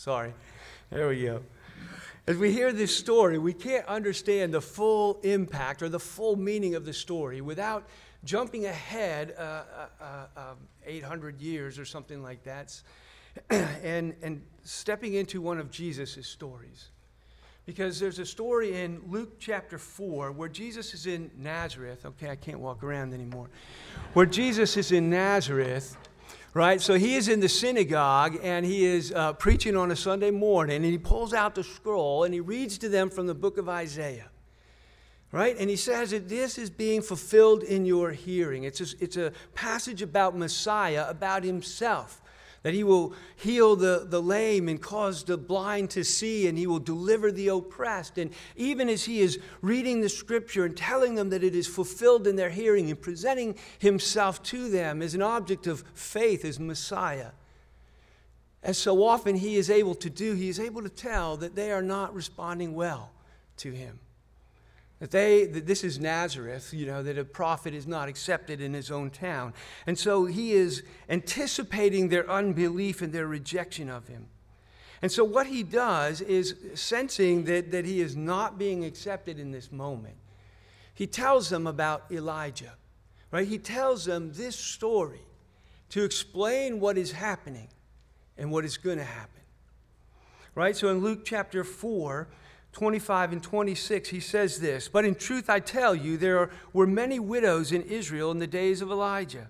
Sorry. 0.00 0.32
There 0.88 1.08
we 1.08 1.24
go. 1.24 1.42
As 2.26 2.38
we 2.38 2.52
hear 2.52 2.72
this 2.72 2.96
story, 2.96 3.36
we 3.36 3.52
can't 3.52 3.84
understand 3.84 4.54
the 4.54 4.60
full 4.62 5.20
impact 5.24 5.82
or 5.82 5.90
the 5.90 6.00
full 6.00 6.36
meaning 6.36 6.74
of 6.74 6.86
the 6.86 6.92
story 6.94 7.42
without 7.42 7.86
jumping 8.24 8.64
ahead 8.64 9.34
uh, 9.36 9.64
uh, 10.00 10.04
uh, 10.34 10.54
800 10.86 11.38
years 11.42 11.78
or 11.78 11.84
something 11.84 12.22
like 12.22 12.42
that 12.44 12.80
and, 13.50 14.14
and 14.22 14.40
stepping 14.64 15.12
into 15.12 15.42
one 15.42 15.58
of 15.58 15.70
Jesus' 15.70 16.26
stories. 16.26 16.88
Because 17.66 18.00
there's 18.00 18.20
a 18.20 18.26
story 18.26 18.80
in 18.80 19.02
Luke 19.06 19.38
chapter 19.38 19.76
4 19.76 20.32
where 20.32 20.48
Jesus 20.48 20.94
is 20.94 21.06
in 21.06 21.30
Nazareth. 21.36 22.06
Okay, 22.06 22.30
I 22.30 22.36
can't 22.36 22.60
walk 22.60 22.82
around 22.82 23.12
anymore. 23.12 23.50
Where 24.14 24.24
Jesus 24.24 24.78
is 24.78 24.92
in 24.92 25.10
Nazareth 25.10 25.94
right? 26.54 26.80
So 26.80 26.94
he 26.94 27.14
is 27.14 27.28
in 27.28 27.40
the 27.40 27.48
synagogue 27.48 28.38
and 28.42 28.66
he 28.66 28.84
is 28.84 29.12
uh, 29.12 29.32
preaching 29.34 29.76
on 29.76 29.90
a 29.90 29.96
Sunday 29.96 30.30
morning 30.30 30.76
and 30.76 30.84
he 30.84 30.98
pulls 30.98 31.32
out 31.32 31.54
the 31.54 31.64
scroll 31.64 32.24
and 32.24 32.34
he 32.34 32.40
reads 32.40 32.78
to 32.78 32.88
them 32.88 33.10
from 33.10 33.26
the 33.26 33.34
book 33.34 33.58
of 33.58 33.68
Isaiah, 33.68 34.30
right? 35.32 35.56
And 35.58 35.70
he 35.70 35.76
says 35.76 36.10
that 36.10 36.28
this 36.28 36.58
is 36.58 36.70
being 36.70 37.02
fulfilled 37.02 37.62
in 37.62 37.86
your 37.86 38.10
hearing. 38.10 38.64
It's 38.64 38.80
a, 38.80 38.96
it's 39.00 39.16
a 39.16 39.32
passage 39.54 40.02
about 40.02 40.36
Messiah, 40.36 41.06
about 41.08 41.44
himself 41.44 42.20
that 42.62 42.74
he 42.74 42.84
will 42.84 43.14
heal 43.36 43.74
the, 43.74 44.06
the 44.06 44.20
lame 44.20 44.68
and 44.68 44.80
cause 44.80 45.24
the 45.24 45.38
blind 45.38 45.90
to 45.90 46.04
see, 46.04 46.46
and 46.46 46.58
he 46.58 46.66
will 46.66 46.78
deliver 46.78 47.32
the 47.32 47.48
oppressed. 47.48 48.18
And 48.18 48.30
even 48.54 48.88
as 48.88 49.04
he 49.04 49.20
is 49.20 49.38
reading 49.62 50.00
the 50.00 50.08
scripture 50.08 50.66
and 50.66 50.76
telling 50.76 51.14
them 51.14 51.30
that 51.30 51.42
it 51.42 51.54
is 51.54 51.66
fulfilled 51.66 52.26
in 52.26 52.36
their 52.36 52.50
hearing 52.50 52.90
and 52.90 53.00
presenting 53.00 53.56
himself 53.78 54.42
to 54.44 54.68
them 54.68 55.00
as 55.00 55.14
an 55.14 55.22
object 55.22 55.66
of 55.66 55.84
faith, 55.94 56.44
as 56.44 56.60
Messiah, 56.60 57.30
as 58.62 58.76
so 58.76 59.02
often 59.02 59.36
he 59.36 59.56
is 59.56 59.70
able 59.70 59.94
to 59.94 60.10
do, 60.10 60.34
he 60.34 60.50
is 60.50 60.60
able 60.60 60.82
to 60.82 60.90
tell 60.90 61.38
that 61.38 61.54
they 61.54 61.72
are 61.72 61.82
not 61.82 62.14
responding 62.14 62.74
well 62.74 63.10
to 63.56 63.72
him. 63.72 63.98
That 65.00 65.10
they, 65.10 65.46
that 65.46 65.66
this 65.66 65.82
is 65.82 65.98
Nazareth, 65.98 66.72
you 66.74 66.86
know, 66.86 67.02
that 67.02 67.16
a 67.16 67.24
prophet 67.24 67.74
is 67.74 67.86
not 67.86 68.08
accepted 68.08 68.60
in 68.60 68.74
his 68.74 68.90
own 68.90 69.10
town. 69.10 69.54
And 69.86 69.98
so 69.98 70.26
he 70.26 70.52
is 70.52 70.82
anticipating 71.08 72.10
their 72.10 72.30
unbelief 72.30 73.00
and 73.00 73.12
their 73.12 73.26
rejection 73.26 73.88
of 73.88 74.08
him. 74.08 74.26
And 75.02 75.10
so 75.10 75.24
what 75.24 75.46
he 75.46 75.62
does 75.62 76.20
is 76.20 76.54
sensing 76.74 77.44
that, 77.44 77.70
that 77.72 77.86
he 77.86 78.00
is 78.00 78.14
not 78.14 78.58
being 78.58 78.84
accepted 78.84 79.38
in 79.38 79.50
this 79.50 79.72
moment. 79.72 80.16
He 80.92 81.06
tells 81.06 81.48
them 81.48 81.66
about 81.66 82.04
Elijah, 82.10 82.74
right? 83.30 83.48
He 83.48 83.56
tells 83.56 84.04
them 84.04 84.32
this 84.34 84.56
story 84.56 85.22
to 85.88 86.04
explain 86.04 86.78
what 86.80 86.98
is 86.98 87.12
happening 87.12 87.68
and 88.36 88.50
what 88.50 88.64
is 88.64 88.76
going 88.76 88.98
to 88.98 89.04
happen. 89.04 89.40
Right? 90.54 90.76
So 90.76 90.88
in 90.88 90.98
Luke 90.98 91.24
chapter 91.24 91.64
4, 91.64 92.28
25 92.72 93.32
and 93.32 93.42
26, 93.42 94.08
he 94.08 94.20
says 94.20 94.60
this 94.60 94.88
But 94.88 95.04
in 95.04 95.14
truth, 95.14 95.50
I 95.50 95.60
tell 95.60 95.94
you, 95.94 96.16
there 96.16 96.50
were 96.72 96.86
many 96.86 97.18
widows 97.18 97.72
in 97.72 97.82
Israel 97.82 98.30
in 98.30 98.38
the 98.38 98.46
days 98.46 98.80
of 98.80 98.90
Elijah, 98.90 99.48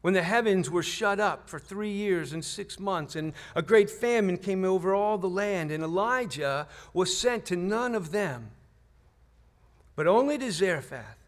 when 0.00 0.14
the 0.14 0.22
heavens 0.22 0.70
were 0.70 0.82
shut 0.82 1.20
up 1.20 1.48
for 1.48 1.58
three 1.58 1.90
years 1.90 2.32
and 2.32 2.44
six 2.44 2.78
months, 2.78 3.16
and 3.16 3.32
a 3.54 3.62
great 3.62 3.90
famine 3.90 4.38
came 4.38 4.64
over 4.64 4.94
all 4.94 5.18
the 5.18 5.28
land, 5.28 5.70
and 5.70 5.82
Elijah 5.82 6.66
was 6.94 7.16
sent 7.16 7.44
to 7.46 7.56
none 7.56 7.94
of 7.94 8.12
them, 8.12 8.50
but 9.94 10.06
only 10.06 10.38
to 10.38 10.50
Zarephath, 10.50 11.18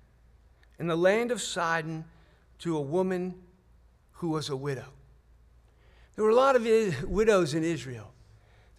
in 0.79 0.87
the 0.87 0.97
land 0.97 1.31
of 1.31 1.43
Sidon, 1.43 2.05
to 2.61 2.77
a 2.77 2.81
woman 2.81 3.35
who 4.15 4.31
was 4.31 4.49
a 4.49 4.57
widow. 4.57 4.87
There 6.15 6.25
were 6.25 6.31
a 6.31 6.35
lot 6.35 6.57
of 6.57 6.67
widows 7.09 7.55
in 7.55 7.65
Israel. 7.65 8.13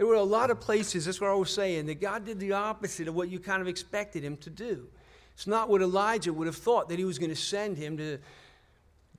There 0.02 0.08
were 0.08 0.16
a 0.16 0.24
lot 0.24 0.50
of 0.50 0.60
places, 0.60 1.06
that's 1.06 1.22
what 1.22 1.30
I 1.30 1.36
was 1.36 1.54
saying, 1.54 1.86
that 1.86 2.02
God 2.02 2.26
did 2.26 2.40
the 2.40 2.54
opposite 2.54 3.08
of 3.08 3.14
what 3.14 3.30
you 3.30 3.38
kind 3.38 3.62
of 3.62 3.68
expected 3.68 4.24
him 4.24 4.36
to 4.38 4.50
do. 4.50 4.88
It's 5.36 5.46
not 5.46 5.70
what 5.70 5.80
Elijah 5.80 6.34
would 6.34 6.48
have 6.48 6.56
thought 6.56 6.90
that 6.90 6.98
he 6.98 7.06
was 7.06 7.20
going 7.20 7.30
to 7.30 7.36
send 7.36 7.78
him 7.78 7.98
to 7.98 8.18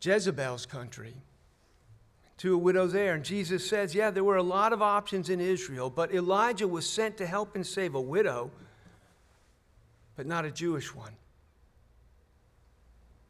Jezebel's 0.01 0.66
country, 0.66 1.14
to 2.38 2.55
a 2.55 2.59
widow 2.59 2.88
there. 2.88 3.14
And 3.14 3.25
Jesus 3.25 3.64
says, 3.64 3.95
yeah, 3.95 4.11
there 4.11 4.25
were 4.25 4.38
a 4.38 4.42
lot 4.42 4.73
of 4.73 4.83
options 4.83 5.31
in 5.31 5.38
Israel, 5.38 5.88
but 5.88 6.12
Elijah 6.12 6.66
was 6.66 6.85
sent 6.85 7.16
to 7.18 7.29
help 7.29 7.55
and 7.55 7.64
save 7.64 7.95
a 7.95 8.01
widow, 8.01 8.51
but 10.16 10.27
not 10.27 10.45
a 10.45 10.51
Jewish 10.51 10.92
one. 10.92 11.12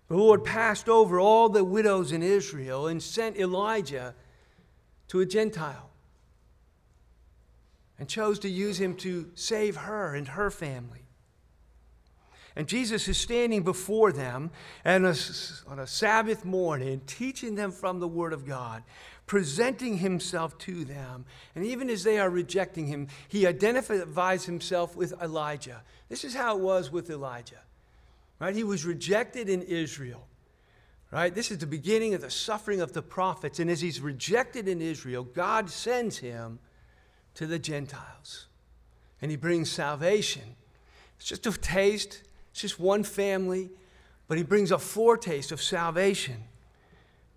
The 0.08 0.16
Lord 0.16 0.42
passed 0.42 0.88
over 0.88 1.20
all 1.20 1.50
the 1.50 1.64
widows 1.64 2.12
in 2.12 2.22
Israel 2.22 2.86
and 2.86 3.02
sent 3.02 3.36
Elijah 3.36 4.14
to 5.08 5.20
a 5.20 5.26
Gentile 5.26 5.90
and 8.02 8.08
chose 8.08 8.40
to 8.40 8.48
use 8.48 8.80
him 8.80 8.96
to 8.96 9.30
save 9.36 9.76
her 9.76 10.12
and 10.16 10.26
her 10.26 10.50
family. 10.50 11.04
And 12.56 12.66
Jesus 12.66 13.06
is 13.06 13.16
standing 13.16 13.62
before 13.62 14.10
them 14.10 14.50
and 14.84 15.06
on 15.06 15.78
a 15.78 15.86
Sabbath 15.86 16.44
morning, 16.44 17.02
teaching 17.06 17.54
them 17.54 17.70
from 17.70 18.00
the 18.00 18.08
Word 18.08 18.32
of 18.32 18.44
God, 18.44 18.82
presenting 19.28 19.98
himself 19.98 20.58
to 20.58 20.84
them. 20.84 21.26
And 21.54 21.64
even 21.64 21.88
as 21.88 22.02
they 22.02 22.18
are 22.18 22.28
rejecting 22.28 22.88
him, 22.88 23.06
he 23.28 23.46
identifies 23.46 24.46
himself 24.46 24.96
with 24.96 25.14
Elijah. 25.22 25.82
This 26.08 26.24
is 26.24 26.34
how 26.34 26.56
it 26.56 26.60
was 26.60 26.90
with 26.90 27.08
Elijah. 27.08 27.62
Right? 28.40 28.56
He 28.56 28.64
was 28.64 28.84
rejected 28.84 29.48
in 29.48 29.62
Israel. 29.62 30.26
Right? 31.12 31.32
This 31.32 31.52
is 31.52 31.58
the 31.58 31.68
beginning 31.68 32.14
of 32.14 32.20
the 32.20 32.30
suffering 32.30 32.80
of 32.80 32.94
the 32.94 33.02
prophets. 33.02 33.60
And 33.60 33.70
as 33.70 33.80
he's 33.80 34.00
rejected 34.00 34.66
in 34.66 34.82
Israel, 34.82 35.22
God 35.22 35.70
sends 35.70 36.18
him 36.18 36.58
to 37.34 37.46
the 37.46 37.58
Gentiles. 37.58 38.46
And 39.20 39.30
he 39.30 39.36
brings 39.36 39.70
salvation. 39.70 40.56
It's 41.16 41.28
just 41.28 41.46
a 41.46 41.52
taste, 41.52 42.22
it's 42.50 42.60
just 42.60 42.80
one 42.80 43.04
family, 43.04 43.70
but 44.28 44.38
he 44.38 44.44
brings 44.44 44.70
a 44.70 44.78
foretaste 44.78 45.52
of 45.52 45.62
salvation 45.62 46.44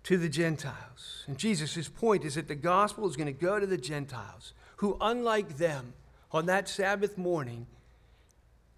to 0.04 0.16
the 0.16 0.28
Gentiles. 0.28 1.24
And 1.26 1.38
Jesus' 1.38 1.88
point 1.88 2.24
is 2.24 2.34
that 2.36 2.48
the 2.48 2.54
gospel 2.54 3.08
is 3.08 3.16
going 3.16 3.26
to 3.26 3.32
go 3.32 3.58
to 3.58 3.66
the 3.66 3.76
Gentiles, 3.76 4.52
who, 4.76 4.96
unlike 5.00 5.56
them, 5.58 5.94
on 6.32 6.46
that 6.46 6.68
Sabbath 6.68 7.16
morning, 7.16 7.66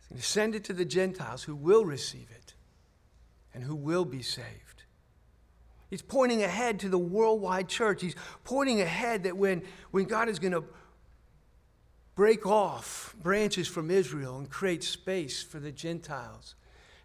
is 0.01 0.07
going 0.09 0.21
to 0.21 0.27
send 0.27 0.55
it 0.55 0.65
to 0.65 0.73
the 0.73 0.85
Gentiles 0.85 1.43
who 1.43 1.55
will 1.55 1.85
receive 1.85 2.29
it 2.31 2.55
and 3.55 3.65
who 3.65 3.75
will 3.75 4.05
be 4.05 4.23
saved. 4.23 4.85
He's 5.91 6.03
pointing 6.03 6.43
ahead 6.43 6.81
to 6.81 6.89
the 6.89 6.99
worldwide 6.99 7.69
church. 7.69 8.03
He's 8.03 8.17
pointing 8.45 8.81
ahead 8.81 9.25
that 9.25 9.37
when, 9.37 9.63
when 9.91 10.05
God 10.05 10.29
is 10.29 10.39
going 10.39 10.53
to 10.53 10.65
break 12.19 12.45
off 12.45 13.15
branches 13.23 13.69
from 13.69 13.93
Israel 13.93 14.39
and 14.39 14.51
create 14.51 14.83
space 14.83 15.41
for 15.41 15.61
the 15.61 15.71
Gentiles 15.71 16.57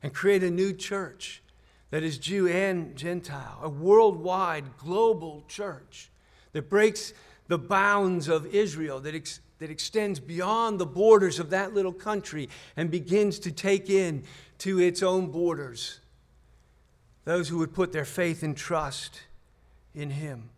and 0.02 0.12
create 0.12 0.42
a 0.42 0.50
new 0.50 0.74
church 0.74 1.44
that 1.92 2.02
is 2.02 2.18
Jew 2.18 2.48
and 2.48 2.96
Gentile, 2.96 3.60
a 3.62 3.70
worldwide, 3.70 4.76
global 4.80 5.44
church 5.48 6.10
that 6.54 6.68
breaks 6.68 7.14
the 7.48 7.60
bounds 7.60 8.28
of 8.28 8.48
Israel, 8.48 9.00
that, 9.02 9.14
ex- 9.14 9.40
that 9.60 9.70
extends 9.70 10.20
beyond 10.20 10.80
the 10.80 10.88
borders 10.88 11.38
of 11.38 11.52
that 11.52 11.76
little 11.76 11.94
country 11.94 12.50
and 12.76 12.90
begins 12.90 13.38
to 13.38 13.52
take 13.52 13.92
in 13.92 14.24
to 14.58 14.80
its 14.80 15.04
own 15.04 15.28
borders 15.28 16.00
those 17.24 17.50
who 17.50 17.60
would 17.60 17.76
put 17.76 17.92
their 17.92 18.04
faith 18.04 18.42
and 18.42 18.58
trust 18.58 19.22
in 19.94 20.10
Him. 20.10 20.50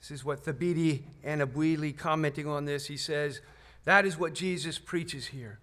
This 0.00 0.10
is 0.10 0.24
what 0.24 0.44
Thabiti 0.44 1.02
Anyabwile, 1.24 1.96
commenting 1.96 2.48
on 2.48 2.64
this, 2.64 2.86
he 2.86 2.96
says, 2.96 3.40
that 3.84 4.04
is 4.04 4.18
what 4.18 4.34
Jesus 4.34 4.78
preaches 4.78 5.26
here. 5.26 5.58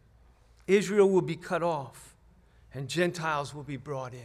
Israel 0.67 1.09
will 1.09 1.21
be 1.21 1.35
cut 1.35 1.63
off, 1.63 2.15
and 2.73 2.87
Gentiles 2.87 3.53
will 3.53 3.63
be 3.63 3.77
brought 3.77 4.13
in. 4.13 4.19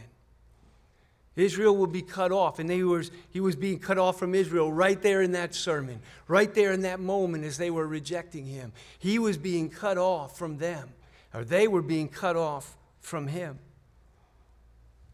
Israel 1.35 1.75
will 1.75 1.87
be 1.87 2.01
cut 2.01 2.31
off, 2.31 2.59
and 2.59 2.69
they 2.69 2.83
he 3.31 3.39
was 3.39 3.55
being 3.55 3.79
cut 3.79 3.97
off 3.97 4.19
from 4.19 4.35
Israel 4.35 4.71
right 4.71 5.01
there 5.01 5.21
in 5.21 5.31
that 5.31 5.55
sermon, 5.55 5.99
right 6.27 6.53
there 6.53 6.71
in 6.71 6.81
that 6.81 6.99
moment 6.99 7.43
as 7.43 7.57
they 7.57 7.71
were 7.71 7.87
rejecting 7.87 8.45
him. 8.45 8.71
He 8.99 9.17
was 9.17 9.37
being 9.37 9.69
cut 9.69 9.97
off 9.97 10.37
from 10.37 10.57
them, 10.57 10.89
or 11.33 11.43
they 11.43 11.67
were 11.67 11.81
being 11.81 12.07
cut 12.07 12.35
off 12.35 12.77
from 12.99 13.27
him. 13.27 13.57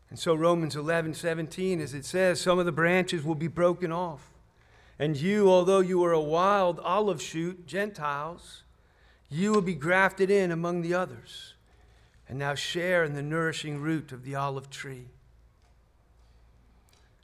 And 0.10 0.20
so, 0.20 0.34
Romans 0.34 0.76
11 0.76 1.14
17, 1.14 1.80
as 1.80 1.94
it 1.94 2.04
says, 2.04 2.42
some 2.42 2.60
of 2.60 2.66
the 2.66 2.72
branches 2.72 3.24
will 3.24 3.36
be 3.36 3.48
broken 3.48 3.92
off. 3.92 4.29
And 5.00 5.16
you, 5.16 5.50
although 5.50 5.80
you 5.80 6.04
are 6.04 6.12
a 6.12 6.20
wild 6.20 6.80
olive 6.82 7.22
shoot, 7.22 7.66
Gentiles, 7.66 8.64
you 9.30 9.54
will 9.54 9.62
be 9.62 9.74
grafted 9.74 10.30
in 10.30 10.52
among 10.52 10.82
the 10.82 10.94
others 10.94 11.54
and 12.28 12.38
now 12.38 12.54
share 12.54 13.06
in 13.06 13.16
the 13.16 13.24
nourishing 13.24 13.80
root 13.80 14.12
of 14.12 14.24
the 14.26 14.36
olive 14.36 14.70
tree. 14.70 15.06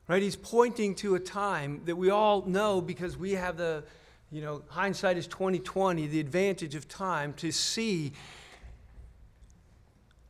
Right? 0.08 0.22
He's 0.22 0.36
pointing 0.36 0.96
to 0.96 1.16
a 1.16 1.20
time 1.20 1.82
that 1.86 1.96
we 1.96 2.10
all 2.10 2.44
know 2.44 2.80
because 2.80 3.18
we 3.18 3.34
have 3.34 3.58
the, 3.58 3.84
you 4.32 4.42
know, 4.42 4.62
hindsight 4.70 5.18
is 5.18 5.28
2020, 5.28 6.08
the 6.08 6.20
advantage 6.20 6.76
of 6.76 6.88
time 6.88 7.34
to 7.34 7.52
see 7.52 8.14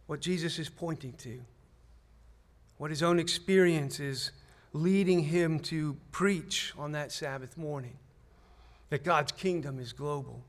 what 0.08 0.20
Jesus 0.20 0.60
is 0.60 0.70
pointing 0.70 1.14
to, 1.14 1.42
what 2.78 2.90
his 2.90 3.04
own 3.04 3.20
experience 3.20 4.00
is 4.00 4.32
leading 4.76 5.24
him 5.24 5.58
to 5.58 5.96
preach 6.12 6.74
on 6.78 6.92
that 6.92 7.10
Sabbath 7.10 7.58
morning 7.58 7.98
that 8.90 9.06
God's 9.06 9.32
kingdom 9.32 9.80
is 9.80 9.94
global. 9.94 10.44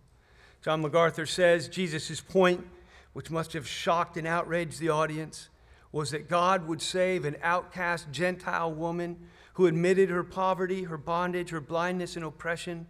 John 0.63 0.83
MacArthur 0.83 1.27
says 1.27 1.69
Jesus' 1.69 2.21
point, 2.21 2.67
which 3.13 3.31
must 3.31 3.53
have 3.53 3.69
shocked 3.69 4.17
and 4.17 4.27
outraged 4.27 4.81
the 4.81 4.89
audience, 4.89 5.49
was 5.93 6.11
that 6.11 6.29
God 6.29 6.67
would 6.67 6.83
save 6.83 7.25
an 7.25 7.37
outcast 7.41 8.11
Gentile 8.11 8.73
woman 8.73 9.17
who 9.55 9.67
admitted 9.67 10.11
her 10.11 10.25
poverty, 10.25 10.83
her 10.83 10.99
bondage, 10.99 11.51
her 11.51 11.61
blindness, 11.61 12.17
and 12.17 12.25
oppression, 12.25 12.89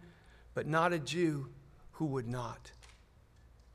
but 0.55 0.65
not 0.65 0.91
a 0.91 0.97
Jew 0.97 1.49
who 1.93 2.05
would 2.05 2.27
not. 2.27 2.71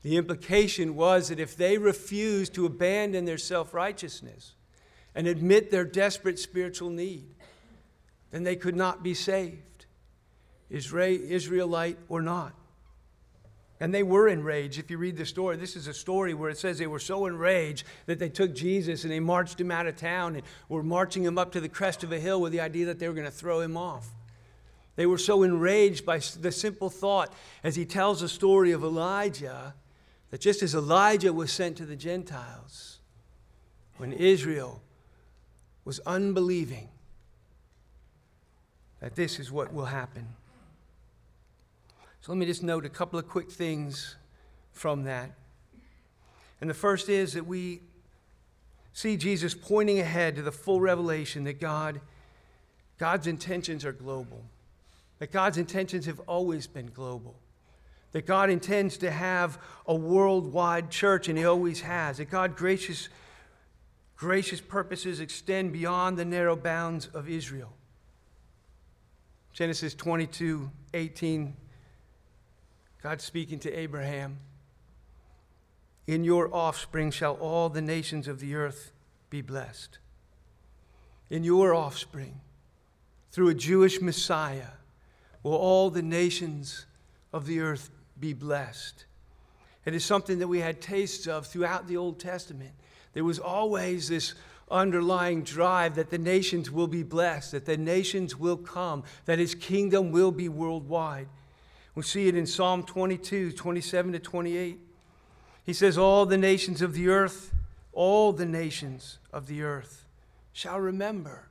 The 0.01 0.17
implication 0.17 0.95
was 0.95 1.29
that 1.29 1.39
if 1.39 1.55
they 1.55 1.77
refused 1.77 2.53
to 2.55 2.65
abandon 2.65 3.23
their 3.23 3.37
self 3.37 3.73
righteousness 3.73 4.55
and 5.15 5.27
admit 5.27 5.71
their 5.71 5.85
desperate 5.85 6.39
spiritual 6.39 6.89
need, 6.89 7.33
then 8.33 8.41
they 8.43 8.55
could 8.55 8.75
not 8.75 9.03
be 9.03 9.13
saved, 9.13 9.85
Israelite 10.71 11.99
or 12.09 12.19
not. 12.19 12.53
And 13.79 13.93
they 13.93 14.01
were 14.01 14.27
enraged. 14.27 14.79
If 14.79 14.89
you 14.89 14.97
read 14.97 15.17
the 15.17 15.25
story, 15.25 15.55
this 15.55 15.75
is 15.75 15.87
a 15.87 15.93
story 15.93 16.33
where 16.33 16.49
it 16.49 16.57
says 16.57 16.79
they 16.79 16.87
were 16.87 16.99
so 16.99 17.27
enraged 17.27 17.85
that 18.07 18.17
they 18.17 18.29
took 18.29 18.55
Jesus 18.55 19.03
and 19.03 19.11
they 19.11 19.19
marched 19.19 19.61
him 19.61 19.69
out 19.69 19.85
of 19.85 19.97
town 19.97 20.35
and 20.35 20.43
were 20.67 20.81
marching 20.81 21.23
him 21.23 21.37
up 21.37 21.51
to 21.51 21.61
the 21.61 21.69
crest 21.69 22.03
of 22.03 22.11
a 22.11 22.19
hill 22.19 22.41
with 22.41 22.51
the 22.51 22.61
idea 22.61 22.87
that 22.87 22.97
they 22.97 23.07
were 23.07 23.13
going 23.13 23.25
to 23.25 23.31
throw 23.31 23.59
him 23.59 23.77
off. 23.77 24.09
They 24.95 25.05
were 25.05 25.19
so 25.19 25.43
enraged 25.43 26.03
by 26.03 26.19
the 26.39 26.51
simple 26.51 26.89
thought, 26.89 27.31
as 27.63 27.75
he 27.75 27.85
tells 27.85 28.21
the 28.21 28.29
story 28.29 28.71
of 28.71 28.83
Elijah, 28.83 29.75
that 30.31 30.41
just 30.41 30.63
as 30.63 30.73
Elijah 30.73 31.33
was 31.33 31.51
sent 31.51 31.77
to 31.77 31.85
the 31.85 31.95
Gentiles, 31.95 32.99
when 33.97 34.11
Israel 34.11 34.81
was 35.85 35.99
unbelieving, 35.99 36.89
that 39.03 39.15
this 39.15 39.37
is 39.37 39.51
what 39.51 39.73
will 39.73 39.83
happen. 39.83 40.25
So 42.21 42.31
let 42.31 42.37
me 42.37 42.45
just 42.45 42.63
note 42.63 42.85
a 42.85 42.89
couple 42.89 43.19
of 43.19 43.27
quick 43.27 43.51
things 43.51 44.15
from 44.71 45.03
that. 45.03 45.31
And 46.61 46.69
the 46.69 46.73
first 46.73 47.09
is 47.09 47.33
that 47.33 47.45
we 47.45 47.81
see 48.93 49.17
Jesus 49.17 49.53
pointing 49.53 49.99
ahead 49.99 50.37
to 50.37 50.41
the 50.41 50.53
full 50.53 50.79
revelation 50.79 51.43
that 51.43 51.59
God 51.59 51.99
God's 52.97 53.27
intentions 53.27 53.83
are 53.83 53.91
global. 53.91 54.45
That 55.19 55.33
God's 55.33 55.57
intentions 55.57 56.05
have 56.05 56.21
always 56.21 56.65
been 56.65 56.87
global. 56.87 57.35
That 58.13 58.25
God 58.25 58.49
intends 58.49 58.97
to 58.99 59.11
have 59.11 59.57
a 59.85 59.93
worldwide 59.93 60.89
church 60.89 61.27
and 61.27 61.37
he 61.37 61.43
always 61.43 61.81
has. 61.81 62.19
That 62.19 62.29
God 62.29 62.55
gracious 62.55 63.09
gracious 64.15 64.61
purposes 64.61 65.19
extend 65.19 65.73
beyond 65.73 66.17
the 66.17 66.23
narrow 66.23 66.55
bounds 66.55 67.07
of 67.07 67.27
Israel. 67.27 67.73
Genesis 69.53 69.93
22 69.93 70.71
18. 70.95 71.55
God 73.03 73.21
speaking 73.21 73.59
to 73.59 73.71
Abraham 73.71 74.39
In 76.07 76.23
your 76.23 76.53
offspring 76.53 77.11
shall 77.11 77.33
all 77.35 77.69
the 77.69 77.81
nations 77.81 78.27
of 78.27 78.39
the 78.39 78.55
earth 78.55 78.91
be 79.29 79.41
blessed. 79.41 79.99
In 81.29 81.43
your 81.43 81.75
offspring, 81.75 82.41
through 83.31 83.49
a 83.49 83.53
Jewish 83.53 84.01
Messiah, 84.01 84.73
will 85.43 85.55
all 85.55 85.91
the 85.91 86.01
nations 86.01 86.87
of 87.31 87.45
the 87.45 87.59
earth 87.59 87.91
be 88.19 88.33
blessed. 88.33 89.05
It 89.85 89.93
is 89.93 90.03
something 90.03 90.39
that 90.39 90.47
we 90.47 90.59
had 90.59 90.81
tastes 90.81 91.27
of 91.27 91.45
throughout 91.45 91.87
the 91.87 91.97
Old 91.97 92.19
Testament. 92.19 92.71
There 93.13 93.23
was 93.23 93.37
always 93.37 94.07
this 94.07 94.33
underlying 94.69 95.43
drive 95.43 95.95
that 95.95 96.09
the 96.09 96.17
nations 96.17 96.71
will 96.71 96.87
be 96.87 97.03
blessed, 97.03 97.51
that 97.51 97.65
the 97.65 97.77
nations 97.77 98.37
will 98.37 98.57
come, 98.57 99.03
that 99.25 99.39
his 99.39 99.55
kingdom 99.55 100.11
will 100.11 100.31
be 100.31 100.49
worldwide. 100.49 101.27
We 101.95 102.03
see 102.03 102.27
it 102.27 102.35
in 102.35 102.47
Psalm 102.47 102.83
22, 102.83 103.51
27 103.51 104.13
to 104.13 104.19
28. 104.19 104.79
He 105.65 105.73
says, 105.73 105.97
All 105.97 106.25
the 106.25 106.37
nations 106.37 106.81
of 106.81 106.93
the 106.93 107.09
earth, 107.09 107.53
all 107.91 108.33
the 108.33 108.45
nations 108.45 109.19
of 109.31 109.47
the 109.47 109.61
earth 109.61 110.05
shall 110.51 110.79
remember 110.79 111.49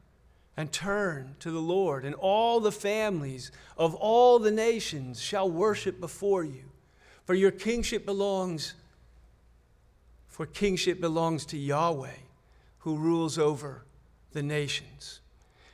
and 0.56 0.70
turn 0.70 1.34
to 1.40 1.50
the 1.50 1.60
Lord, 1.60 2.04
and 2.04 2.14
all 2.14 2.60
the 2.60 2.72
families 2.72 3.50
of 3.78 3.94
all 3.94 4.38
the 4.38 4.50
nations 4.50 5.20
shall 5.20 5.50
worship 5.50 5.98
before 5.98 6.44
you. 6.44 6.64
For 7.24 7.34
your 7.34 7.50
kingship 7.50 8.04
belongs, 8.04 8.74
for 10.28 10.44
kingship 10.44 11.00
belongs 11.00 11.46
to 11.46 11.56
Yahweh, 11.56 12.10
who 12.82 12.96
rules 12.96 13.38
over 13.38 13.84
the 14.32 14.42
nations. 14.42 15.20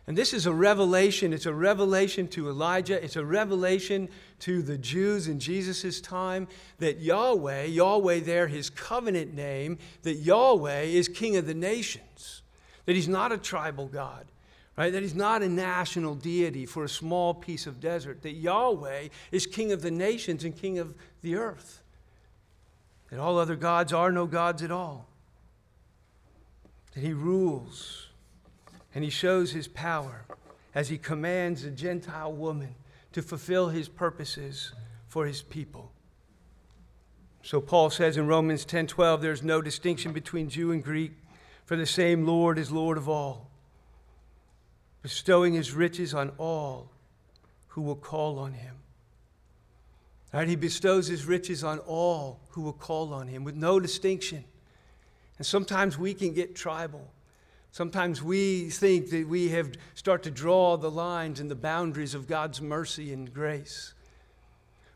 And 0.06 0.16
this 0.16 0.32
is 0.32 0.46
a 0.46 0.52
revelation. 0.54 1.34
It's 1.34 1.44
a 1.44 1.52
revelation 1.52 2.28
to 2.28 2.48
Elijah. 2.48 3.02
It's 3.02 3.16
a 3.16 3.24
revelation 3.24 4.08
to 4.40 4.62
the 4.62 4.78
Jews 4.78 5.28
in 5.28 5.38
Jesus' 5.38 6.00
time 6.00 6.48
that 6.78 7.00
Yahweh, 7.00 7.64
Yahweh 7.64 8.20
there, 8.20 8.46
his 8.46 8.70
covenant 8.70 9.34
name, 9.34 9.76
that 10.04 10.14
Yahweh 10.14 10.82
is 10.82 11.08
king 11.08 11.36
of 11.36 11.46
the 11.46 11.54
nations, 11.54 12.40
that 12.86 12.94
he's 12.96 13.08
not 13.08 13.32
a 13.32 13.38
tribal 13.38 13.86
God, 13.86 14.24
right? 14.78 14.90
That 14.90 15.02
he's 15.02 15.14
not 15.14 15.42
a 15.42 15.48
national 15.48 16.14
deity 16.14 16.64
for 16.64 16.84
a 16.84 16.88
small 16.88 17.34
piece 17.34 17.66
of 17.66 17.80
desert, 17.80 18.22
that 18.22 18.32
Yahweh 18.32 19.08
is 19.30 19.46
king 19.46 19.72
of 19.72 19.82
the 19.82 19.90
nations 19.90 20.44
and 20.44 20.56
king 20.56 20.78
of 20.78 20.94
the 21.20 21.36
earth, 21.36 21.82
that 23.10 23.18
all 23.18 23.38
other 23.38 23.56
gods 23.56 23.92
are 23.92 24.12
no 24.12 24.26
gods 24.26 24.62
at 24.62 24.70
all, 24.70 25.07
that 26.98 27.06
he 27.06 27.12
rules 27.12 28.08
and 28.92 29.04
he 29.04 29.10
shows 29.10 29.52
his 29.52 29.68
power 29.68 30.24
as 30.74 30.88
he 30.88 30.98
commands 30.98 31.62
a 31.62 31.70
Gentile 31.70 32.32
woman 32.32 32.74
to 33.12 33.22
fulfill 33.22 33.68
his 33.68 33.88
purposes 33.88 34.72
for 35.06 35.24
his 35.24 35.40
people. 35.40 35.92
So 37.44 37.60
Paul 37.60 37.90
says 37.90 38.16
in 38.16 38.26
Romans 38.26 38.64
10:12 38.64 39.20
there's 39.20 39.44
no 39.44 39.62
distinction 39.62 40.12
between 40.12 40.50
Jew 40.50 40.72
and 40.72 40.82
Greek 40.82 41.12
for 41.66 41.76
the 41.76 41.86
same 41.86 42.26
Lord 42.26 42.58
is 42.58 42.72
Lord 42.72 42.98
of 42.98 43.08
all 43.08 43.48
bestowing 45.00 45.54
his 45.54 45.72
riches 45.72 46.12
on 46.14 46.30
all 46.30 46.90
who 47.68 47.82
will 47.82 47.94
call 47.94 48.40
on 48.40 48.54
him. 48.54 48.74
Right? 50.32 50.48
He 50.48 50.56
bestows 50.56 51.06
his 51.06 51.26
riches 51.26 51.62
on 51.62 51.78
all 51.78 52.40
who 52.50 52.62
will 52.62 52.72
call 52.72 53.14
on 53.14 53.28
him 53.28 53.44
with 53.44 53.54
no 53.54 53.78
distinction. 53.78 54.44
And 55.38 55.46
sometimes 55.46 55.96
we 55.96 56.14
can 56.14 56.34
get 56.34 56.54
tribal. 56.54 57.08
Sometimes 57.70 58.22
we 58.22 58.70
think 58.70 59.10
that 59.10 59.28
we 59.28 59.50
have 59.50 59.72
start 59.94 60.22
to 60.24 60.30
draw 60.30 60.76
the 60.76 60.90
lines 60.90 61.38
and 61.38 61.50
the 61.50 61.54
boundaries 61.54 62.14
of 62.14 62.26
God's 62.26 62.60
mercy 62.60 63.12
and 63.12 63.32
grace. 63.32 63.94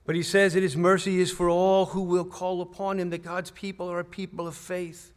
But 0.04 0.16
he 0.16 0.22
says 0.22 0.54
that 0.54 0.62
his 0.62 0.76
mercy 0.76 1.20
is 1.20 1.30
for 1.30 1.48
all 1.48 1.86
who 1.86 2.02
will 2.02 2.24
call 2.24 2.60
upon 2.60 2.98
him, 2.98 3.10
that 3.10 3.22
God's 3.22 3.52
people 3.52 3.88
are 3.88 4.00
a 4.00 4.04
people 4.04 4.48
of 4.48 4.56
faith. 4.56 5.12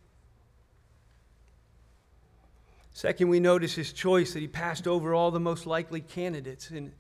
Second, 2.93 3.29
we 3.29 3.39
notice 3.39 3.73
his 3.73 3.91
choice 3.91 4.33
that 4.33 4.39
he 4.39 4.47
passed 4.47 4.87
over 4.87 5.13
all 5.13 5.31
the 5.31 5.39
most 5.39 5.65
likely 5.65 6.01
candidates. 6.01 6.69
And 6.69 6.91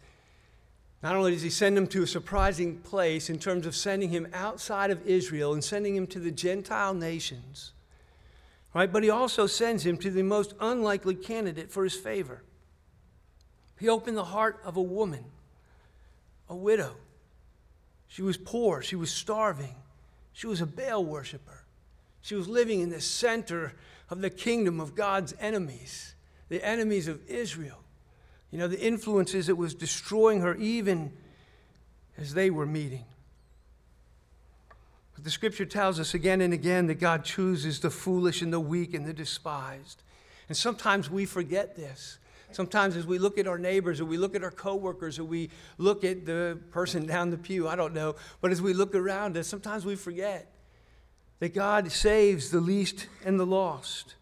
not 1.03 1.15
only 1.15 1.31
does 1.31 1.43
he 1.43 1.49
send 1.49 1.77
him 1.77 1.87
to 1.87 2.03
a 2.03 2.07
surprising 2.07 2.79
place 2.79 3.29
in 3.29 3.37
terms 3.37 3.67
of 3.67 3.75
sending 3.75 4.09
him 4.09 4.27
outside 4.33 4.89
of 4.89 5.05
Israel 5.05 5.53
and 5.53 5.63
sending 5.63 5.95
him 5.95 6.07
to 6.07 6.19
the 6.19 6.31
Gentile 6.31 6.93
nations, 6.93 7.71
right? 8.75 8.91
But 8.91 9.03
he 9.03 9.09
also 9.09 9.47
sends 9.47 9.85
him 9.85 9.97
to 9.97 10.11
the 10.11 10.21
most 10.21 10.53
unlikely 10.59 11.15
candidate 11.15 11.71
for 11.71 11.85
his 11.85 11.95
favor. 11.95 12.43
He 13.79 13.89
opened 13.89 14.17
the 14.17 14.25
heart 14.25 14.59
of 14.63 14.77
a 14.77 14.81
woman, 14.81 15.23
a 16.49 16.55
widow. 16.55 16.95
She 18.07 18.21
was 18.21 18.37
poor, 18.37 18.81
she 18.81 18.95
was 18.95 19.11
starving, 19.11 19.75
she 20.33 20.45
was 20.45 20.61
a 20.61 20.65
Baal 20.65 21.03
worshiper. 21.03 21.63
She 22.21 22.35
was 22.35 22.47
living 22.47 22.81
in 22.81 22.89
the 22.89 23.01
center 23.01 23.73
of 24.09 24.19
the 24.19 24.29
kingdom 24.29 24.79
of 24.79 24.93
God's 24.93 25.33
enemies, 25.39 26.15
the 26.49 26.63
enemies 26.63 27.07
of 27.07 27.25
Israel. 27.29 27.79
You 28.51 28.59
know, 28.59 28.67
the 28.67 28.79
influences 28.79 29.47
that 29.47 29.55
was 29.55 29.73
destroying 29.73 30.41
her 30.41 30.55
even 30.55 31.13
as 32.17 32.33
they 32.33 32.49
were 32.49 32.65
meeting. 32.65 33.05
But 35.15 35.23
the 35.23 35.31
scripture 35.31 35.65
tells 35.65 35.99
us 35.99 36.13
again 36.13 36.41
and 36.41 36.53
again 36.53 36.87
that 36.87 36.99
God 36.99 37.23
chooses 37.23 37.79
the 37.79 37.89
foolish 37.89 38.41
and 38.41 38.51
the 38.51 38.59
weak 38.59 38.93
and 38.93 39.05
the 39.05 39.13
despised. 39.13 40.03
And 40.49 40.55
sometimes 40.55 41.09
we 41.09 41.25
forget 41.25 41.75
this. 41.75 42.19
Sometimes 42.51 42.95
as 42.95 43.07
we 43.07 43.17
look 43.17 43.37
at 43.37 43.47
our 43.47 43.57
neighbors 43.57 43.99
or 43.99 44.05
we 44.05 44.17
look 44.17 44.35
at 44.35 44.43
our 44.43 44.51
coworkers 44.51 45.17
or 45.17 45.23
we 45.23 45.49
look 45.77 46.03
at 46.03 46.25
the 46.25 46.59
person 46.71 47.05
down 47.07 47.31
the 47.31 47.37
pew, 47.37 47.67
I 47.67 47.75
don't 47.75 47.93
know, 47.93 48.15
but 48.41 48.51
as 48.51 48.61
we 48.61 48.73
look 48.73 48.93
around 48.93 49.35
us, 49.37 49.47
sometimes 49.47 49.85
we 49.85 49.95
forget 49.95 50.51
that 51.39 51.53
God 51.53 51.91
saves 51.91 52.51
the 52.51 52.61
least 52.61 53.07
and 53.25 53.39
the 53.39 53.45
lost, 53.45 54.15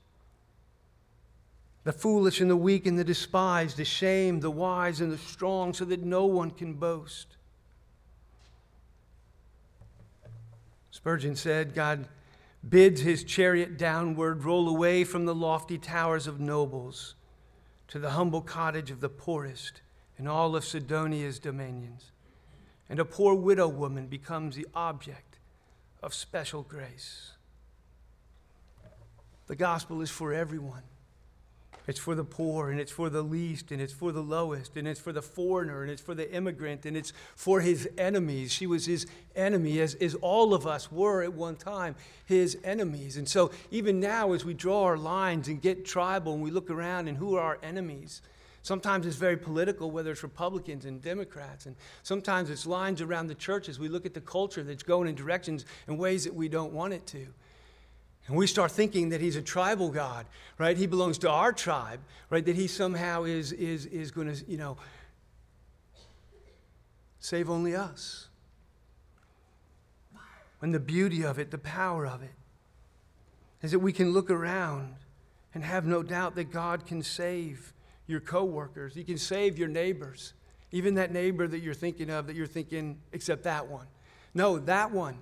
the 1.83 1.91
foolish 1.91 2.39
and 2.39 2.49
the 2.49 2.57
weak 2.57 2.85
and 2.87 2.97
the 2.97 3.03
despised, 3.03 3.77
the 3.77 3.85
shamed, 3.85 4.41
the 4.41 4.51
wise 4.51 5.01
and 5.01 5.11
the 5.11 5.17
strong, 5.17 5.73
so 5.73 5.85
that 5.85 6.01
no 6.01 6.25
one 6.25 6.49
can 6.49 6.73
boast. 6.73 7.37
Spurgeon 11.03 11.35
said, 11.35 11.73
God 11.73 12.07
bids 12.69 13.01
his 13.01 13.25
chariot 13.25 13.77
downward 13.77 14.45
roll 14.45 14.69
away 14.69 15.03
from 15.03 15.25
the 15.25 15.35
lofty 15.35 15.77
towers 15.77 16.27
of 16.27 16.39
nobles 16.39 17.15
to 17.89 17.99
the 17.99 18.11
humble 18.11 18.39
cottage 18.39 18.89
of 18.89 19.01
the 19.01 19.09
poorest 19.09 19.81
in 20.17 20.27
all 20.27 20.55
of 20.55 20.63
Sidonia's 20.63 21.39
dominions. 21.39 22.11
And 22.87 23.01
a 23.01 23.03
poor 23.03 23.35
widow 23.35 23.67
woman 23.67 24.07
becomes 24.07 24.55
the 24.55 24.65
object 24.73 25.39
of 26.01 26.13
special 26.13 26.61
grace. 26.61 27.33
The 29.47 29.57
gospel 29.57 29.99
is 29.99 30.09
for 30.09 30.31
everyone. 30.31 30.83
It's 31.85 31.99
for 31.99 32.15
the 32.15 32.23
poor, 32.23 32.69
and 32.69 32.79
it's 32.79 32.91
for 32.91 33.09
the 33.09 33.21
least, 33.21 33.71
and 33.71 33.81
it's 33.81 33.91
for 33.91 34.11
the 34.11 34.21
lowest, 34.21 34.77
and 34.77 34.87
it's 34.87 34.99
for 34.99 35.11
the 35.11 35.21
foreigner, 35.21 35.81
and 35.81 35.91
it's 35.91 36.01
for 36.01 36.15
the 36.15 36.31
immigrant, 36.33 36.85
and 36.85 36.95
it's 36.95 37.11
for 37.35 37.59
his 37.59 37.89
enemies. 37.97 38.53
She 38.53 38.65
was 38.65 38.85
his 38.85 39.05
enemy, 39.35 39.79
as, 39.81 39.95
as 39.95 40.15
all 40.15 40.53
of 40.53 40.65
us 40.65 40.91
were 40.91 41.23
at 41.23 41.33
one 41.33 41.57
time 41.57 41.95
his 42.25 42.57
enemies. 42.63 43.17
And 43.17 43.27
so, 43.27 43.51
even 43.69 43.99
now, 43.99 44.31
as 44.31 44.45
we 44.45 44.53
draw 44.53 44.83
our 44.83 44.97
lines 44.97 45.49
and 45.49 45.61
get 45.61 45.85
tribal, 45.85 46.33
and 46.33 46.41
we 46.41 46.51
look 46.51 46.69
around 46.69 47.09
and 47.09 47.17
who 47.17 47.35
are 47.35 47.43
our 47.43 47.59
enemies, 47.61 48.21
Sometimes 48.63 49.05
it's 49.05 49.17
very 49.17 49.35
political, 49.35 49.91
whether 49.91 50.11
it's 50.11 50.23
Republicans 50.23 50.85
and 50.85 51.01
Democrats. 51.01 51.65
And 51.65 51.75
sometimes 52.01 52.49
it's 52.49 52.65
lines 52.65 53.01
around 53.01 53.27
the 53.27 53.35
church 53.35 53.67
as 53.67 53.77
we 53.77 53.89
look 53.89 54.05
at 54.05 54.13
the 54.13 54.21
culture 54.21 54.63
that's 54.63 54.83
going 54.83 55.09
in 55.09 55.15
directions 55.15 55.65
and 55.87 55.99
ways 55.99 56.23
that 56.23 56.33
we 56.33 56.47
don't 56.47 56.71
want 56.71 56.93
it 56.93 57.05
to. 57.07 57.27
And 58.27 58.37
we 58.37 58.47
start 58.47 58.71
thinking 58.71 59.09
that 59.09 59.19
he's 59.19 59.35
a 59.35 59.41
tribal 59.41 59.89
God, 59.89 60.25
right? 60.57 60.77
He 60.77 60.87
belongs 60.87 61.17
to 61.19 61.29
our 61.29 61.51
tribe, 61.51 61.99
right? 62.29 62.45
That 62.45 62.55
he 62.55 62.67
somehow 62.67 63.23
is, 63.23 63.51
is, 63.51 63.85
is 63.87 64.11
going 64.11 64.33
to, 64.33 64.45
you 64.49 64.57
know, 64.57 64.77
save 67.19 67.49
only 67.49 67.75
us. 67.75 68.29
And 70.61 70.73
the 70.73 70.79
beauty 70.79 71.23
of 71.23 71.39
it, 71.39 71.51
the 71.51 71.57
power 71.57 72.07
of 72.07 72.23
it, 72.23 72.33
is 73.61 73.71
that 73.71 73.79
we 73.79 73.91
can 73.91 74.13
look 74.13 74.29
around 74.29 74.95
and 75.53 75.63
have 75.63 75.85
no 75.85 76.01
doubt 76.01 76.35
that 76.35 76.51
God 76.51 76.85
can 76.85 77.03
save 77.03 77.73
your 78.07 78.21
coworkers. 78.21 78.95
You 78.95 79.03
can 79.03 79.17
save 79.17 79.57
your 79.57 79.67
neighbors, 79.67 80.33
even 80.71 80.95
that 80.95 81.11
neighbor 81.11 81.47
that 81.47 81.59
you're 81.59 81.73
thinking 81.73 82.09
of 82.09 82.27
that 82.27 82.35
you're 82.37 82.47
thinking, 82.47 82.99
except 83.11 83.43
that 83.43 83.67
one. 83.67 83.87
No, 84.33 84.57
that 84.59 84.91
one. 84.91 85.17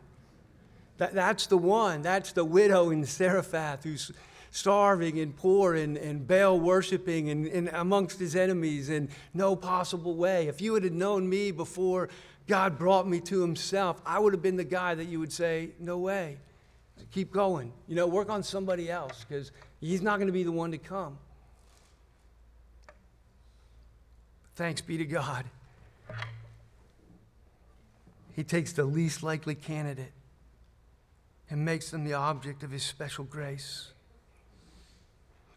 That, 1.01 1.15
that's 1.15 1.47
the 1.47 1.57
one. 1.57 2.03
That's 2.03 2.31
the 2.31 2.45
widow 2.45 2.91
in 2.91 3.05
Zarephath 3.05 3.85
who's 3.85 4.11
starving 4.51 5.17
and 5.17 5.35
poor 5.35 5.73
and, 5.73 5.97
and 5.97 6.27
Baal 6.27 6.59
worshiping 6.59 7.31
and, 7.31 7.47
and 7.47 7.69
amongst 7.69 8.19
his 8.19 8.35
enemies 8.35 8.87
in 8.87 9.09
no 9.33 9.55
possible 9.55 10.13
way. 10.13 10.47
If 10.47 10.61
you 10.61 10.75
had 10.75 10.83
known 10.93 11.27
me 11.27 11.49
before 11.49 12.09
God 12.45 12.77
brought 12.77 13.07
me 13.07 13.19
to 13.21 13.41
himself, 13.41 13.99
I 14.05 14.19
would 14.19 14.31
have 14.33 14.43
been 14.43 14.57
the 14.57 14.63
guy 14.63 14.93
that 14.93 15.05
you 15.05 15.19
would 15.19 15.33
say, 15.33 15.71
No 15.79 15.97
way. 15.97 16.37
Keep 17.09 17.31
going. 17.31 17.73
You 17.87 17.95
know, 17.95 18.05
work 18.05 18.29
on 18.29 18.43
somebody 18.43 18.91
else 18.91 19.25
because 19.27 19.51
he's 19.79 20.03
not 20.03 20.17
going 20.17 20.27
to 20.27 20.33
be 20.33 20.43
the 20.43 20.51
one 20.51 20.69
to 20.69 20.77
come. 20.77 21.17
Thanks 24.53 24.81
be 24.81 24.99
to 24.99 25.05
God. 25.05 25.45
He 28.33 28.43
takes 28.43 28.71
the 28.73 28.85
least 28.85 29.23
likely 29.23 29.55
candidate 29.55 30.11
and 31.51 31.65
makes 31.65 31.91
them 31.91 32.05
the 32.05 32.13
object 32.13 32.63
of 32.63 32.71
his 32.71 32.81
special 32.81 33.25
grace. 33.25 33.91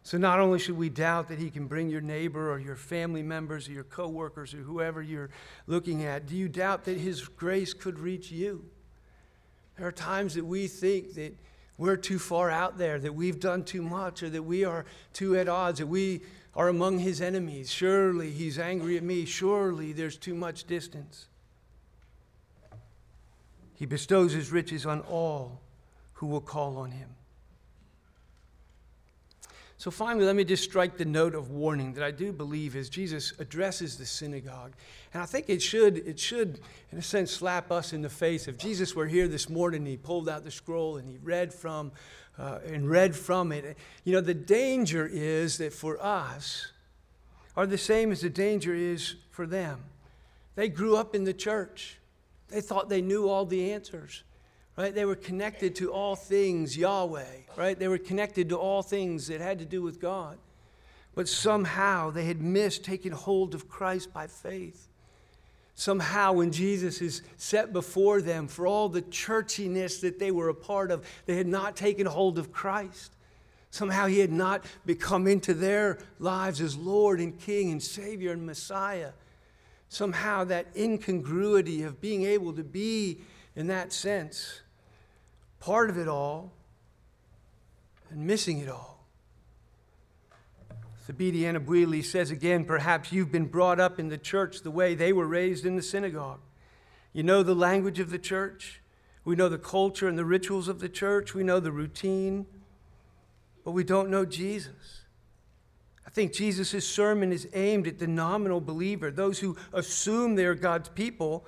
So 0.03 0.19
not 0.19 0.41
only 0.41 0.59
should 0.59 0.77
we 0.77 0.91
doubt 0.91 1.29
that 1.29 1.39
he 1.39 1.51
can 1.51 1.67
bring 1.67 1.89
your 1.89 2.01
neighbor 2.01 2.51
or 2.53 2.59
your 2.59 2.75
family 2.75 3.23
members 3.23 3.69
or 3.69 3.73
your 3.73 3.85
coworkers 3.85 4.53
or 4.53 4.59
whoever 4.59 5.01
you're 5.01 5.31
looking 5.69 6.05
at, 6.05 6.27
do 6.27 6.37
you 6.37 6.49
doubt 6.49 6.85
that 6.85 6.99
his 6.99 7.27
grace 7.27 7.73
could 7.73 7.99
reach 8.01 8.31
you? 8.31 8.65
There 9.79 9.87
are 9.87 9.93
times 9.93 10.35
that 10.35 10.45
we 10.45 10.67
think 10.67 11.15
that 11.15 11.35
we're 11.79 11.97
too 11.97 12.19
far 12.19 12.51
out 12.51 12.77
there, 12.77 12.99
that 12.99 13.15
we've 13.15 13.41
done 13.41 13.65
too 13.65 13.83
much, 13.83 14.23
or 14.23 14.29
that 14.31 14.43
we 14.43 14.65
are 14.65 14.85
too 15.13 15.37
at 15.37 15.49
odds, 15.49 15.79
that 15.79 15.87
we 15.87 16.23
are 16.57 16.69
among 16.69 16.99
his 16.99 17.21
enemies. 17.21 17.71
Surely 17.71 18.31
he's 18.31 18.59
angry 18.59 18.97
at 18.97 19.05
me. 19.05 19.25
Surely 19.25 19.93
there's 19.93 20.17
too 20.17 20.35
much 20.35 20.65
distance. 20.65 21.29
He 23.75 23.87
bestows 23.87 24.33
his 24.33 24.51
riches 24.51 24.85
on 24.85 25.01
all 25.01 25.61
who 26.25 26.31
will 26.31 26.41
call 26.41 26.79
on 26.79 26.91
him. 26.91 27.11
So 29.77 29.91
finally, 29.91 30.25
let 30.25 30.35
me 30.35 30.45
just 30.45 30.65
strike 30.65 30.97
the 30.97 31.05
note 31.05 31.35
of 31.35 31.51
warning 31.51 31.93
that 31.95 32.03
I 32.03 32.13
do 32.13 32.33
believe 32.33 32.77
as 32.77 32.89
Jesus 32.89 33.35
addresses 33.39 33.99
the 33.99 34.07
synagogue. 34.07 34.73
And 35.13 35.23
I 35.23 35.27
think 35.27 35.51
it 35.51 35.61
should, 35.61 35.99
it 35.99 36.19
should, 36.19 36.61
in 36.91 36.97
a 36.97 37.03
sense, 37.03 37.31
slap 37.31 37.71
us 37.71 37.93
in 37.93 38.01
the 38.01 38.09
face. 38.09 38.49
If 38.49 38.57
Jesus 38.57 38.97
were 38.97 39.07
here 39.07 39.29
this 39.29 39.51
morning 39.51 39.85
he 39.85 39.99
pulled 39.99 40.31
out 40.31 40.45
the 40.45 40.51
scroll 40.51 40.97
and 40.97 41.07
he 41.07 41.19
read 41.19 41.53
from 41.53 41.93
uh, 42.39 42.61
and 42.65 42.89
read 42.89 43.15
from 43.15 43.53
it, 43.53 43.77
you 44.05 44.15
know, 44.15 44.23
the 44.23 44.33
danger 44.33 45.07
is 45.07 45.59
that 45.59 45.75
for 45.75 46.03
us 46.03 46.73
are 47.55 47.67
the 47.67 47.77
same 47.77 48.13
as 48.13 48.23
the 48.23 48.31
danger 48.31 48.75
is 48.75 49.17
for 49.31 49.47
them. 49.47 49.85
They 50.55 50.71
grew 50.71 50.97
up 50.97 51.15
in 51.15 51.25
the 51.25 51.35
church. 51.35 51.99
They 52.49 52.63
thought 52.63 52.89
they 52.89 53.03
knew 53.03 53.29
all 53.29 53.45
the 53.45 53.73
answers 53.73 54.23
right? 54.77 54.95
They 54.95 55.05
were 55.05 55.15
connected 55.15 55.75
to 55.77 55.93
all 55.93 56.17
things 56.17 56.77
Yahweh, 56.77 57.25
right? 57.57 57.79
They 57.79 57.89
were 57.89 57.99
connected 57.99 58.49
to 58.49 58.57
all 58.57 58.83
things 58.83 59.29
that 59.29 59.41
had 59.41 59.59
to 59.61 59.65
do 59.65 59.83
with 59.83 60.01
God. 60.01 60.39
But 61.15 61.29
somehow 61.29 62.11
they 62.11 62.25
had 62.25 62.43
missed 62.43 62.85
taking 62.85 63.13
hold 63.13 63.55
of 63.55 63.69
Christ 63.69 64.13
by 64.13 64.27
faith. 64.27 64.89
Somehow, 65.77 66.35
when 66.35 66.53
Jesus 66.53 67.01
is 67.01 67.23
set 67.37 67.73
before 67.73 68.21
them 68.21 68.47
for 68.47 68.67
all 68.67 68.89
the 68.89 69.03
churchiness 69.03 70.01
that 70.03 70.21
they 70.21 70.31
were 70.31 70.49
a 70.49 70.55
part 70.55 70.91
of, 70.93 71.05
they 71.27 71.37
had 71.37 71.49
not 71.49 71.77
taken 71.77 72.07
hold 72.07 72.39
of 72.39 72.53
Christ. 72.53 73.13
Somehow, 73.71 74.07
He 74.07 74.21
had 74.21 74.31
not 74.31 74.65
become 74.87 75.27
into 75.27 75.53
their 75.53 75.99
lives 76.21 76.61
as 76.61 76.77
Lord 76.77 77.19
and 77.19 77.37
King 77.41 77.73
and 77.73 77.83
Savior 77.83 78.31
and 78.31 78.47
Messiah. 78.47 79.11
Somehow, 79.89 80.45
that 80.45 80.67
incongruity 80.77 81.83
of 81.83 82.01
being 82.01 82.25
able 82.25 82.53
to 82.53 82.63
be 82.63 83.21
in 83.57 83.67
that 83.67 83.93
sense 83.93 84.61
part 85.65 85.89
of 85.89 85.97
it 85.97 86.09
all 86.09 86.53
and 88.11 88.27
missing 88.27 88.59
it 88.59 88.69
all. 88.69 89.07
Thabiti 91.09 91.41
Anyabwile 91.41 92.05
says 92.05 92.31
again, 92.31 92.67
perhaps 92.67 93.13
you've 93.13 93.33
been 93.33 93.47
brought 93.47 93.81
up 93.81 93.99
in 93.99 94.11
the 94.11 94.19
church 94.19 94.61
the 94.61 94.71
way 94.71 94.95
they 94.95 95.11
were 95.11 95.27
raised 95.27 95.65
in 95.65 95.75
the 95.75 95.83
synagogue. 95.83 96.41
You 97.15 97.23
know 97.23 97.43
the 97.43 97.55
language 97.55 97.99
of 97.99 98.11
the 98.11 98.19
church. 98.19 98.83
We 99.25 99.37
know 99.37 99.49
the 99.49 99.57
culture 99.57 100.07
and 100.07 100.19
the 100.19 100.25
rituals 100.27 100.69
of 100.69 100.81
the 100.81 100.89
church. 100.89 101.35
We 101.35 101.45
know 101.45 101.61
the 101.61 101.73
routine, 101.73 102.45
but 103.65 103.71
we 103.71 103.85
don't 103.85 104.11
know 104.11 104.27
Jesus. 104.27 105.01
I 106.07 106.11
think 106.11 106.35
Jesus' 106.35 106.87
sermon 106.87 107.33
is 107.33 107.49
aimed 107.55 107.87
at 107.87 107.99
the 107.99 108.07
nominal 108.07 108.61
believer, 108.61 109.11
those 109.11 109.39
who 109.39 109.57
assume 109.73 110.35
they're 110.35 110.55
God's 110.55 110.91
people, 110.91 111.47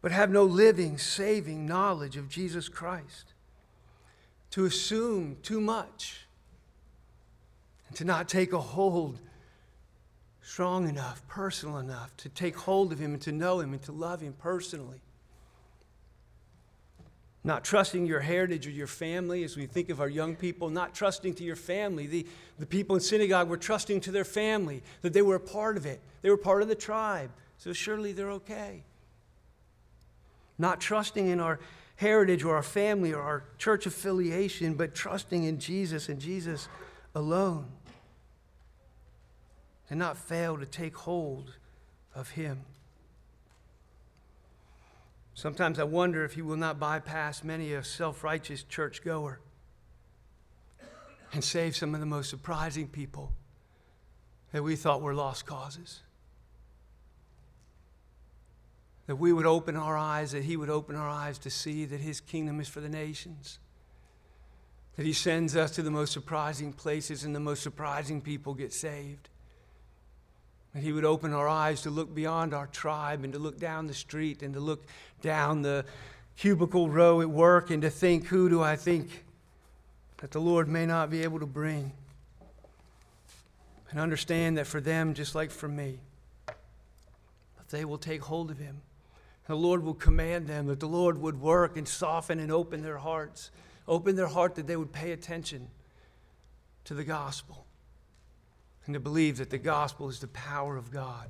but 0.00 0.12
have 0.12 0.30
no 0.30 0.44
living, 0.44 0.96
saving 0.96 1.66
knowledge 1.66 2.16
of 2.16 2.30
Jesus 2.30 2.70
Christ 2.70 3.33
to 4.54 4.66
assume 4.66 5.36
too 5.42 5.60
much 5.60 6.28
and 7.88 7.96
to 7.96 8.04
not 8.04 8.28
take 8.28 8.52
a 8.52 8.60
hold 8.60 9.18
strong 10.42 10.88
enough, 10.88 11.26
personal 11.26 11.78
enough 11.78 12.16
to 12.16 12.28
take 12.28 12.54
hold 12.54 12.92
of 12.92 13.00
Him 13.00 13.14
and 13.14 13.22
to 13.22 13.32
know 13.32 13.58
Him 13.58 13.72
and 13.72 13.82
to 13.82 13.90
love 13.90 14.20
Him 14.20 14.32
personally. 14.38 15.00
Not 17.42 17.64
trusting 17.64 18.06
your 18.06 18.20
heritage 18.20 18.68
or 18.68 18.70
your 18.70 18.86
family 18.86 19.42
as 19.42 19.56
we 19.56 19.66
think 19.66 19.90
of 19.90 20.00
our 20.00 20.08
young 20.08 20.36
people, 20.36 20.70
not 20.70 20.94
trusting 20.94 21.34
to 21.34 21.42
your 21.42 21.56
family. 21.56 22.06
The, 22.06 22.24
the 22.60 22.66
people 22.66 22.94
in 22.94 23.02
synagogue 23.02 23.48
were 23.48 23.56
trusting 23.56 24.02
to 24.02 24.12
their 24.12 24.24
family, 24.24 24.84
that 25.02 25.12
they 25.12 25.22
were 25.22 25.34
a 25.34 25.40
part 25.40 25.76
of 25.76 25.84
it. 25.84 26.00
They 26.22 26.30
were 26.30 26.36
part 26.36 26.62
of 26.62 26.68
the 26.68 26.76
tribe, 26.76 27.32
so 27.58 27.72
surely 27.72 28.12
they're 28.12 28.30
okay. 28.30 28.84
Not 30.58 30.80
trusting 30.80 31.26
in 31.26 31.40
our 31.40 31.58
heritage 31.96 32.44
or 32.44 32.56
our 32.56 32.62
family 32.62 33.12
or 33.12 33.20
our 33.20 33.44
church 33.58 33.86
affiliation, 33.86 34.74
but 34.74 34.94
trusting 34.94 35.44
in 35.44 35.58
Jesus 35.58 36.08
and 36.08 36.20
Jesus 36.20 36.68
alone. 37.14 37.66
And 39.90 39.98
not 39.98 40.16
fail 40.16 40.56
to 40.56 40.66
take 40.66 40.96
hold 40.96 41.52
of 42.14 42.30
Him. 42.30 42.62
Sometimes 45.34 45.78
I 45.78 45.84
wonder 45.84 46.24
if 46.24 46.34
He 46.34 46.42
will 46.42 46.56
not 46.56 46.80
bypass 46.80 47.44
many 47.44 47.74
a 47.74 47.84
self 47.84 48.24
righteous 48.24 48.62
churchgoer 48.62 49.40
and 51.32 51.44
save 51.44 51.76
some 51.76 51.94
of 51.94 52.00
the 52.00 52.06
most 52.06 52.30
surprising 52.30 52.88
people 52.88 53.32
that 54.52 54.62
we 54.62 54.74
thought 54.74 55.02
were 55.02 55.14
lost 55.14 55.44
causes 55.44 56.00
that 59.06 59.16
we 59.16 59.32
would 59.32 59.46
open 59.46 59.76
our 59.76 59.96
eyes, 59.96 60.32
that 60.32 60.44
He 60.44 60.56
would 60.56 60.70
open 60.70 60.96
our 60.96 61.08
eyes 61.08 61.38
to 61.38 61.50
see 61.50 61.84
that 61.84 62.00
His 62.00 62.20
kingdom 62.20 62.60
is 62.60 62.68
for 62.68 62.80
the 62.80 62.88
nations. 62.88 63.58
That 64.96 65.04
He 65.04 65.12
sends 65.12 65.56
us 65.56 65.72
to 65.72 65.82
the 65.82 65.90
most 65.90 66.12
surprising 66.12 66.72
places 66.72 67.24
and 67.24 67.34
the 67.34 67.40
most 67.40 67.62
surprising 67.62 68.20
people 68.20 68.54
get 68.54 68.72
saved. 68.72 69.28
That 70.72 70.82
He 70.82 70.92
would 70.92 71.04
open 71.04 71.34
our 71.34 71.48
eyes 71.48 71.82
to 71.82 71.90
look 71.90 72.14
beyond 72.14 72.54
our 72.54 72.66
tribe 72.66 73.24
and 73.24 73.32
to 73.34 73.38
look 73.38 73.58
down 73.58 73.86
the 73.86 73.94
street 73.94 74.42
and 74.42 74.54
to 74.54 74.60
look 74.60 74.84
down 75.20 75.62
the 75.62 75.84
cubicle 76.36 76.88
row 76.88 77.20
at 77.20 77.28
work 77.28 77.70
and 77.70 77.82
to 77.82 77.90
think, 77.90 78.26
who 78.26 78.48
do 78.48 78.62
I 78.62 78.76
think 78.76 79.24
that 80.18 80.30
the 80.30 80.40
Lord 80.40 80.66
may 80.66 80.86
not 80.86 81.10
be 81.10 81.22
able 81.22 81.40
to 81.40 81.46
bring? 81.46 81.92
And 83.90 84.00
understand 84.00 84.56
that 84.58 84.66
for 84.66 84.80
them, 84.80 85.14
just 85.14 85.36
like 85.36 85.52
for 85.52 85.68
me, 85.68 86.00
that 86.46 87.68
they 87.68 87.84
will 87.84 87.98
take 87.98 88.22
hold 88.22 88.50
of 88.50 88.58
Him 88.58 88.80
the 89.46 89.54
Lord 89.54 89.82
will 89.84 89.94
command 89.94 90.46
them, 90.46 90.66
that 90.66 90.80
the 90.80 90.88
Lord 90.88 91.18
would 91.18 91.40
work 91.40 91.76
and 91.76 91.86
soften 91.86 92.40
and 92.40 92.50
open 92.50 92.82
their 92.82 92.98
hearts, 92.98 93.50
open 93.86 94.16
their 94.16 94.28
heart 94.28 94.54
that 94.54 94.66
they 94.66 94.76
would 94.76 94.92
pay 94.92 95.12
attention 95.12 95.68
to 96.84 96.94
the 96.94 97.04
gospel 97.04 97.66
and 98.86 98.94
to 98.94 99.00
believe 99.00 99.38
that 99.38 99.50
the 99.50 99.58
gospel 99.58 100.08
is 100.08 100.20
the 100.20 100.28
power 100.28 100.76
of 100.76 100.90
God 100.90 101.28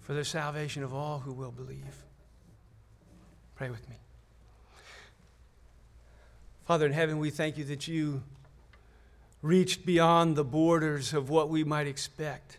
for 0.00 0.14
the 0.14 0.24
salvation 0.24 0.82
of 0.82 0.94
all 0.94 1.18
who 1.20 1.32
will 1.32 1.52
believe. 1.52 2.04
Pray 3.54 3.70
with 3.70 3.88
me. 3.88 3.96
Father 6.64 6.86
in 6.86 6.92
heaven, 6.92 7.18
we 7.18 7.30
thank 7.30 7.58
you 7.58 7.64
that 7.64 7.88
you 7.88 8.22
reached 9.42 9.84
beyond 9.84 10.36
the 10.36 10.44
borders 10.44 11.12
of 11.12 11.30
what 11.30 11.48
we 11.48 11.64
might 11.64 11.86
expect 11.86 12.58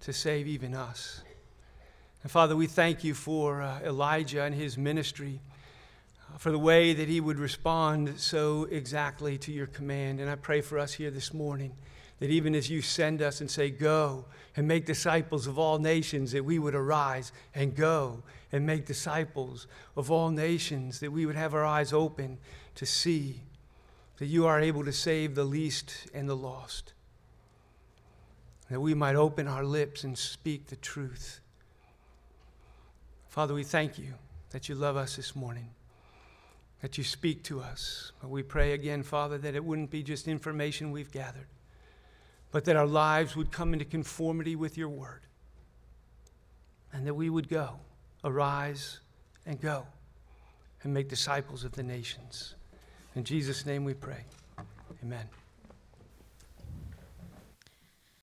to 0.00 0.12
save 0.12 0.46
even 0.46 0.74
us. 0.74 1.22
And 2.22 2.30
Father, 2.30 2.54
we 2.54 2.66
thank 2.66 3.02
you 3.02 3.14
for 3.14 3.62
uh, 3.62 3.80
Elijah 3.82 4.42
and 4.42 4.54
his 4.54 4.76
ministry, 4.76 5.40
uh, 6.28 6.36
for 6.36 6.50
the 6.50 6.58
way 6.58 6.92
that 6.92 7.08
he 7.08 7.18
would 7.18 7.38
respond 7.38 8.20
so 8.20 8.64
exactly 8.70 9.38
to 9.38 9.50
your 9.50 9.66
command. 9.66 10.20
And 10.20 10.28
I 10.28 10.34
pray 10.34 10.60
for 10.60 10.78
us 10.78 10.92
here 10.92 11.10
this 11.10 11.32
morning 11.32 11.72
that 12.18 12.28
even 12.28 12.54
as 12.54 12.68
you 12.68 12.82
send 12.82 13.22
us 13.22 13.40
and 13.40 13.50
say, 13.50 13.70
Go 13.70 14.26
and 14.54 14.68
make 14.68 14.84
disciples 14.84 15.46
of 15.46 15.58
all 15.58 15.78
nations, 15.78 16.32
that 16.32 16.44
we 16.44 16.58
would 16.58 16.74
arise 16.74 17.32
and 17.54 17.74
go 17.74 18.22
and 18.52 18.66
make 18.66 18.84
disciples 18.84 19.66
of 19.96 20.10
all 20.10 20.28
nations, 20.28 21.00
that 21.00 21.12
we 21.12 21.24
would 21.24 21.36
have 21.36 21.54
our 21.54 21.64
eyes 21.64 21.90
open 21.94 22.36
to 22.74 22.84
see 22.84 23.40
that 24.18 24.26
you 24.26 24.46
are 24.46 24.60
able 24.60 24.84
to 24.84 24.92
save 24.92 25.34
the 25.34 25.44
least 25.44 26.06
and 26.12 26.28
the 26.28 26.36
lost, 26.36 26.92
that 28.68 28.78
we 28.78 28.92
might 28.92 29.16
open 29.16 29.48
our 29.48 29.64
lips 29.64 30.04
and 30.04 30.18
speak 30.18 30.66
the 30.66 30.76
truth 30.76 31.39
Father, 33.30 33.54
we 33.54 33.62
thank 33.62 33.96
you 33.96 34.14
that 34.50 34.68
you 34.68 34.74
love 34.74 34.96
us 34.96 35.14
this 35.14 35.36
morning, 35.36 35.70
that 36.82 36.98
you 36.98 37.04
speak 37.04 37.44
to 37.44 37.60
us. 37.60 38.10
But 38.20 38.28
we 38.28 38.42
pray 38.42 38.72
again, 38.72 39.04
Father, 39.04 39.38
that 39.38 39.54
it 39.54 39.64
wouldn't 39.64 39.90
be 39.90 40.02
just 40.02 40.26
information 40.26 40.90
we've 40.90 41.12
gathered, 41.12 41.46
but 42.50 42.64
that 42.64 42.74
our 42.74 42.88
lives 42.88 43.36
would 43.36 43.52
come 43.52 43.72
into 43.72 43.84
conformity 43.84 44.56
with 44.56 44.76
your 44.76 44.88
word, 44.88 45.20
and 46.92 47.06
that 47.06 47.14
we 47.14 47.30
would 47.30 47.48
go, 47.48 47.78
arise, 48.24 48.98
and 49.46 49.60
go, 49.60 49.86
and 50.82 50.92
make 50.92 51.08
disciples 51.08 51.62
of 51.62 51.70
the 51.70 51.84
nations. 51.84 52.56
In 53.14 53.22
Jesus' 53.22 53.64
name 53.64 53.84
we 53.84 53.94
pray. 53.94 54.24
Amen. 55.04 55.28